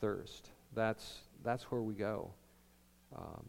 thirst." 0.01 0.51
That's 0.75 1.23
that's 1.43 1.65
where 1.71 1.83
we 1.83 1.95
go 1.95 2.33
um, 3.17 3.45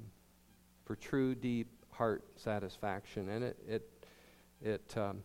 for 0.86 0.96
true, 0.96 1.36
deep 1.36 1.68
heart 1.92 2.24
satisfaction, 2.36 3.30
and 3.30 3.44
it 3.44 3.58
it 3.68 3.90
it 4.62 4.98
um, 4.98 5.24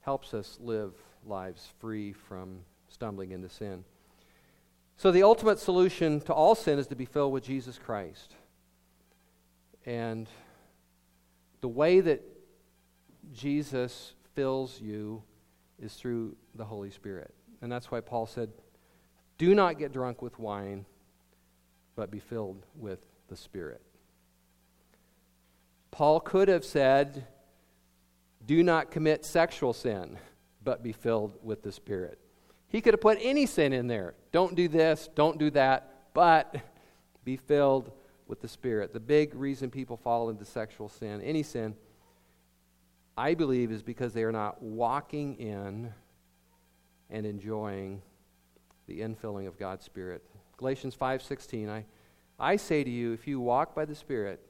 helps 0.00 0.34
us 0.34 0.58
live 0.60 0.92
lives 1.24 1.68
free 1.80 2.12
from 2.12 2.60
stumbling 2.88 3.32
into 3.32 3.48
sin. 3.48 3.84
So, 4.96 5.10
the 5.10 5.22
ultimate 5.22 5.58
solution 5.58 6.20
to 6.22 6.32
all 6.32 6.54
sin 6.54 6.78
is 6.78 6.86
to 6.86 6.96
be 6.96 7.04
filled 7.04 7.32
with 7.32 7.44
Jesus 7.44 7.78
Christ. 7.78 8.34
And 9.84 10.28
the 11.60 11.68
way 11.68 12.00
that 12.00 12.22
Jesus 13.32 14.14
fills 14.34 14.80
you 14.80 15.22
is 15.78 15.94
through 15.94 16.36
the 16.54 16.64
Holy 16.64 16.90
Spirit. 16.90 17.34
And 17.60 17.70
that's 17.70 17.90
why 17.90 18.00
Paul 18.00 18.26
said, 18.26 18.50
Do 19.36 19.54
not 19.54 19.78
get 19.78 19.92
drunk 19.92 20.22
with 20.22 20.38
wine, 20.38 20.86
but 21.96 22.10
be 22.10 22.20
filled 22.20 22.64
with 22.76 23.00
the 23.28 23.36
Spirit. 23.36 23.82
Paul 25.90 26.20
could 26.20 26.48
have 26.48 26.64
said, 26.64 27.26
Do 28.44 28.62
not 28.62 28.90
commit 28.90 29.24
sexual 29.24 29.72
sin, 29.72 30.18
but 30.62 30.82
be 30.82 30.92
filled 30.92 31.38
with 31.42 31.62
the 31.62 31.72
Spirit. 31.72 32.18
He 32.68 32.80
could 32.80 32.94
have 32.94 33.00
put 33.00 33.18
any 33.20 33.46
sin 33.46 33.72
in 33.72 33.86
there. 33.86 34.14
Don't 34.30 34.54
do 34.54 34.68
this, 34.68 35.08
don't 35.14 35.38
do 35.38 35.50
that, 35.52 36.10
but 36.12 36.56
be 37.24 37.36
filled 37.36 37.90
with 38.28 38.40
the 38.42 38.48
Spirit. 38.48 38.92
The 38.92 39.00
big 39.00 39.34
reason 39.34 39.70
people 39.70 39.96
fall 39.96 40.28
into 40.28 40.44
sexual 40.44 40.88
sin, 40.88 41.22
any 41.22 41.42
sin, 41.42 41.74
I 43.16 43.32
believe 43.32 43.72
is 43.72 43.82
because 43.82 44.12
they 44.12 44.24
are 44.24 44.32
not 44.32 44.62
walking 44.62 45.36
in 45.36 45.92
and 47.08 47.24
enjoying 47.24 48.02
the 48.86 49.00
infilling 49.00 49.46
of 49.46 49.58
God's 49.58 49.84
Spirit. 49.84 50.22
Galatians 50.56 50.94
5:16 50.94 51.68
I 51.68 51.84
I 52.38 52.56
say 52.56 52.84
to 52.84 52.90
you 52.90 53.12
if 53.12 53.26
you 53.26 53.40
walk 53.40 53.74
by 53.74 53.84
the 53.84 53.94
Spirit 53.94 54.40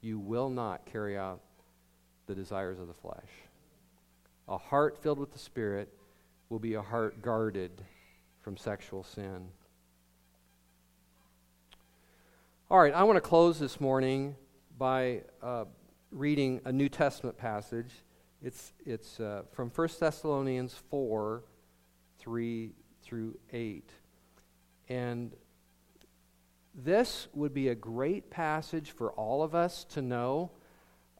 you 0.00 0.18
will 0.18 0.50
not 0.50 0.84
carry 0.84 1.16
out 1.16 1.40
the 2.26 2.34
desires 2.34 2.78
of 2.78 2.88
the 2.88 2.94
flesh. 2.94 3.30
A 4.48 4.58
heart 4.58 4.98
filled 5.02 5.18
with 5.18 5.32
the 5.32 5.38
Spirit 5.38 5.88
will 6.50 6.58
be 6.58 6.74
a 6.74 6.82
heart 6.82 7.22
guarded 7.22 7.82
from 8.42 8.56
sexual 8.56 9.02
sin. 9.02 9.48
All 12.70 12.78
right, 12.78 12.92
I 12.92 13.02
want 13.04 13.16
to 13.16 13.22
close 13.22 13.58
this 13.58 13.80
morning 13.80 14.36
by 14.76 15.22
uh, 15.42 15.64
reading 16.10 16.60
a 16.64 16.72
New 16.72 16.88
Testament 16.88 17.38
passage. 17.38 17.90
It's, 18.42 18.72
it's 18.84 19.20
uh, 19.20 19.42
from 19.52 19.70
1 19.70 19.88
Thessalonians 19.98 20.74
4 20.90 21.42
3 22.18 22.72
through 23.02 23.38
8. 23.52 23.90
And 24.88 25.32
this 26.74 27.28
would 27.34 27.54
be 27.54 27.68
a 27.68 27.74
great 27.74 28.30
passage 28.30 28.90
for 28.90 29.12
all 29.12 29.42
of 29.42 29.54
us 29.54 29.84
to 29.90 30.02
know. 30.02 30.50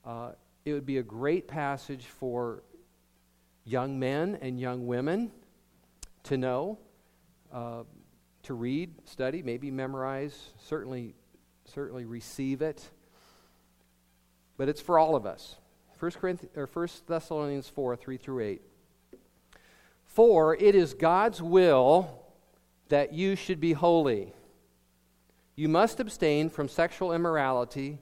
Uh, 0.05 0.33
it 0.65 0.73
would 0.73 0.87
be 0.87 0.99
a 0.99 1.03
great 1.03 1.47
passage 1.47 2.07
for 2.07 2.63
young 3.65 3.99
men 3.99 4.39
and 4.43 4.59
young 4.59 4.87
women 4.87 5.31
to 6.25 6.37
know, 6.37 6.79
uh, 7.53 7.85
to 8.43 8.55
read, 8.55 8.91
study, 9.05 9.43
maybe 9.43 9.71
memorize, 9.71 10.51
certainly, 10.59 11.15
certainly 11.67 12.05
receive 12.05 12.61
it. 12.61 12.91
But 14.57 14.69
it's 14.69 14.81
for 14.81 14.99
all 14.99 15.15
of 15.15 15.27
us. 15.27 15.57
1, 15.99 16.11
Corinthians, 16.13 16.57
or 16.57 16.69
1 16.73 16.89
Thessalonians 17.07 17.69
4 17.69 17.97
3 17.97 18.17
through 18.17 18.41
8. 18.41 18.63
For 20.05 20.55
it 20.57 20.75
is 20.75 20.95
God's 20.95 21.41
will 21.41 22.25
that 22.89 23.13
you 23.13 23.37
should 23.37 23.61
be 23.61 23.73
holy. 23.73 24.33
You 25.57 25.69
must 25.69 26.01
abstain 26.01 26.51
from 26.51 26.69
sexual 26.69 27.13
immorality. 27.13 27.99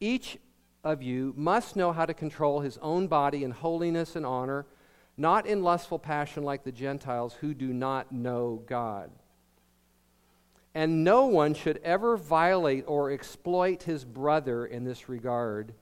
Each 0.00 0.38
of 0.82 1.02
you 1.02 1.34
must 1.36 1.76
know 1.76 1.92
how 1.92 2.06
to 2.06 2.14
control 2.14 2.60
his 2.60 2.78
own 2.78 3.06
body 3.08 3.42
in 3.42 3.50
holiness 3.50 4.16
and 4.16 4.24
honor 4.24 4.66
not 5.16 5.46
in 5.46 5.62
lustful 5.62 5.98
passion 5.98 6.42
like 6.42 6.64
the 6.64 6.72
Gentiles 6.72 7.34
who 7.34 7.54
do 7.54 7.72
not 7.72 8.12
know 8.12 8.62
God. 8.66 9.10
And 10.74 11.04
no 11.04 11.26
one 11.26 11.54
should 11.54 11.80
ever 11.84 12.16
violate 12.16 12.84
or 12.88 13.12
exploit 13.12 13.84
his 13.84 14.04
brother 14.04 14.66
in 14.66 14.84
this 14.84 15.08
regard, 15.08 15.72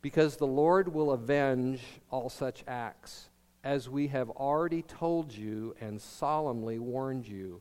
because 0.00 0.36
the 0.36 0.46
Lord 0.46 0.94
will 0.94 1.10
avenge 1.10 1.82
all 2.10 2.30
such 2.30 2.64
acts, 2.66 3.28
as 3.62 3.90
we 3.90 4.08
have 4.08 4.30
already 4.30 4.80
told 4.80 5.34
you 5.34 5.76
and 5.80 6.00
solemnly 6.00 6.78
warned 6.78 7.28
you. 7.28 7.60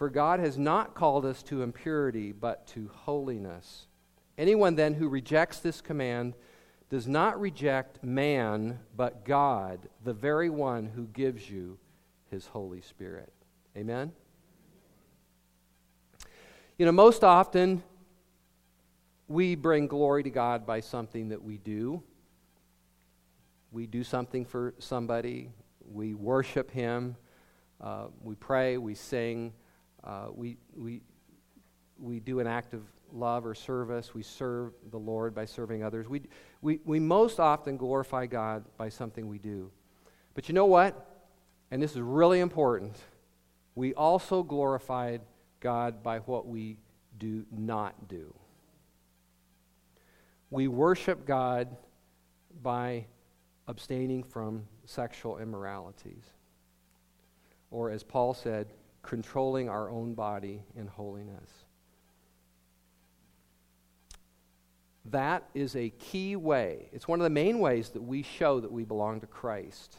For 0.00 0.08
God 0.08 0.40
has 0.40 0.56
not 0.56 0.94
called 0.94 1.26
us 1.26 1.42
to 1.42 1.60
impurity, 1.60 2.32
but 2.32 2.66
to 2.68 2.88
holiness. 2.88 3.86
Anyone 4.38 4.74
then 4.74 4.94
who 4.94 5.10
rejects 5.10 5.58
this 5.58 5.82
command, 5.82 6.32
does 6.88 7.06
not 7.06 7.38
reject 7.38 8.02
man, 8.02 8.78
but 8.96 9.26
God, 9.26 9.90
the 10.02 10.14
very 10.14 10.48
one 10.48 10.86
who 10.86 11.06
gives 11.08 11.50
you 11.50 11.76
his 12.30 12.46
Holy 12.46 12.80
Spirit. 12.80 13.30
Amen? 13.76 14.12
You 16.78 16.86
know, 16.86 16.92
most 16.92 17.22
often 17.22 17.82
we 19.28 19.54
bring 19.54 19.86
glory 19.86 20.22
to 20.22 20.30
God 20.30 20.64
by 20.64 20.80
something 20.80 21.28
that 21.28 21.44
we 21.44 21.58
do. 21.58 22.02
We 23.70 23.86
do 23.86 24.02
something 24.02 24.46
for 24.46 24.72
somebody, 24.78 25.50
we 25.92 26.14
worship 26.14 26.70
Him, 26.70 27.16
uh, 27.82 28.06
we 28.22 28.34
pray, 28.34 28.78
we 28.78 28.94
sing, 28.94 29.52
uh, 30.04 30.28
we, 30.34 30.56
we, 30.76 31.02
we 31.98 32.20
do 32.20 32.40
an 32.40 32.46
act 32.46 32.74
of 32.74 32.82
love 33.12 33.44
or 33.44 33.54
service. 33.54 34.14
We 34.14 34.22
serve 34.22 34.72
the 34.90 34.98
Lord 34.98 35.34
by 35.34 35.44
serving 35.44 35.82
others. 35.82 36.08
We, 36.08 36.22
we, 36.62 36.80
we 36.84 37.00
most 37.00 37.40
often 37.40 37.76
glorify 37.76 38.26
God 38.26 38.64
by 38.76 38.88
something 38.88 39.28
we 39.28 39.38
do. 39.38 39.70
But 40.34 40.48
you 40.48 40.54
know 40.54 40.66
what? 40.66 41.06
And 41.70 41.82
this 41.82 41.92
is 41.92 42.00
really 42.00 42.40
important. 42.40 42.96
We 43.74 43.94
also 43.94 44.42
glorified 44.42 45.20
God 45.60 46.02
by 46.02 46.18
what 46.20 46.46
we 46.46 46.78
do 47.18 47.44
not 47.50 48.08
do. 48.08 48.34
We 50.50 50.66
worship 50.66 51.26
God 51.26 51.76
by 52.62 53.06
abstaining 53.68 54.24
from 54.24 54.66
sexual 54.84 55.38
immoralities. 55.38 56.24
Or, 57.70 57.90
as 57.90 58.02
Paul 58.02 58.34
said, 58.34 58.66
controlling 59.02 59.68
our 59.68 59.90
own 59.90 60.14
body 60.14 60.62
in 60.76 60.86
holiness. 60.86 61.50
That 65.06 65.44
is 65.54 65.74
a 65.76 65.90
key 65.90 66.36
way. 66.36 66.88
It's 66.92 67.08
one 67.08 67.20
of 67.20 67.24
the 67.24 67.30
main 67.30 67.58
ways 67.58 67.90
that 67.90 68.02
we 68.02 68.22
show 68.22 68.60
that 68.60 68.70
we 68.70 68.84
belong 68.84 69.20
to 69.20 69.26
Christ 69.26 69.96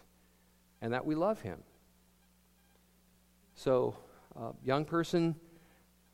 and 0.81 0.93
that 0.93 1.05
we 1.05 1.15
love 1.15 1.41
Him. 1.41 1.59
So, 3.55 3.95
uh, 4.39 4.51
young 4.63 4.85
person, 4.85 5.35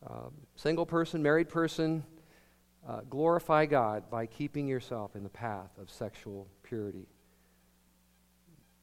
uh, 0.06 0.30
single 0.56 0.86
person, 0.86 1.22
married 1.22 1.48
person, 1.48 2.04
uh, 2.86 3.00
glorify 3.08 3.66
God 3.66 4.10
by 4.10 4.26
keeping 4.26 4.66
yourself 4.66 5.14
in 5.14 5.22
the 5.22 5.28
path 5.28 5.70
of 5.80 5.90
sexual 5.90 6.48
purity. 6.62 7.06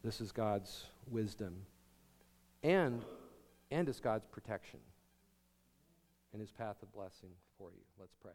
This 0.03 0.21
is 0.21 0.31
God's 0.31 0.85
wisdom. 1.09 1.55
And, 2.63 3.03
and 3.71 3.89
as 3.89 3.99
God's 3.99 4.25
protection 4.25 4.79
and 6.31 6.41
His 6.41 6.51
path 6.51 6.77
of 6.81 6.93
blessing 6.93 7.31
for 7.57 7.71
you. 7.71 7.81
Let's 7.99 8.15
pray. 8.21 8.33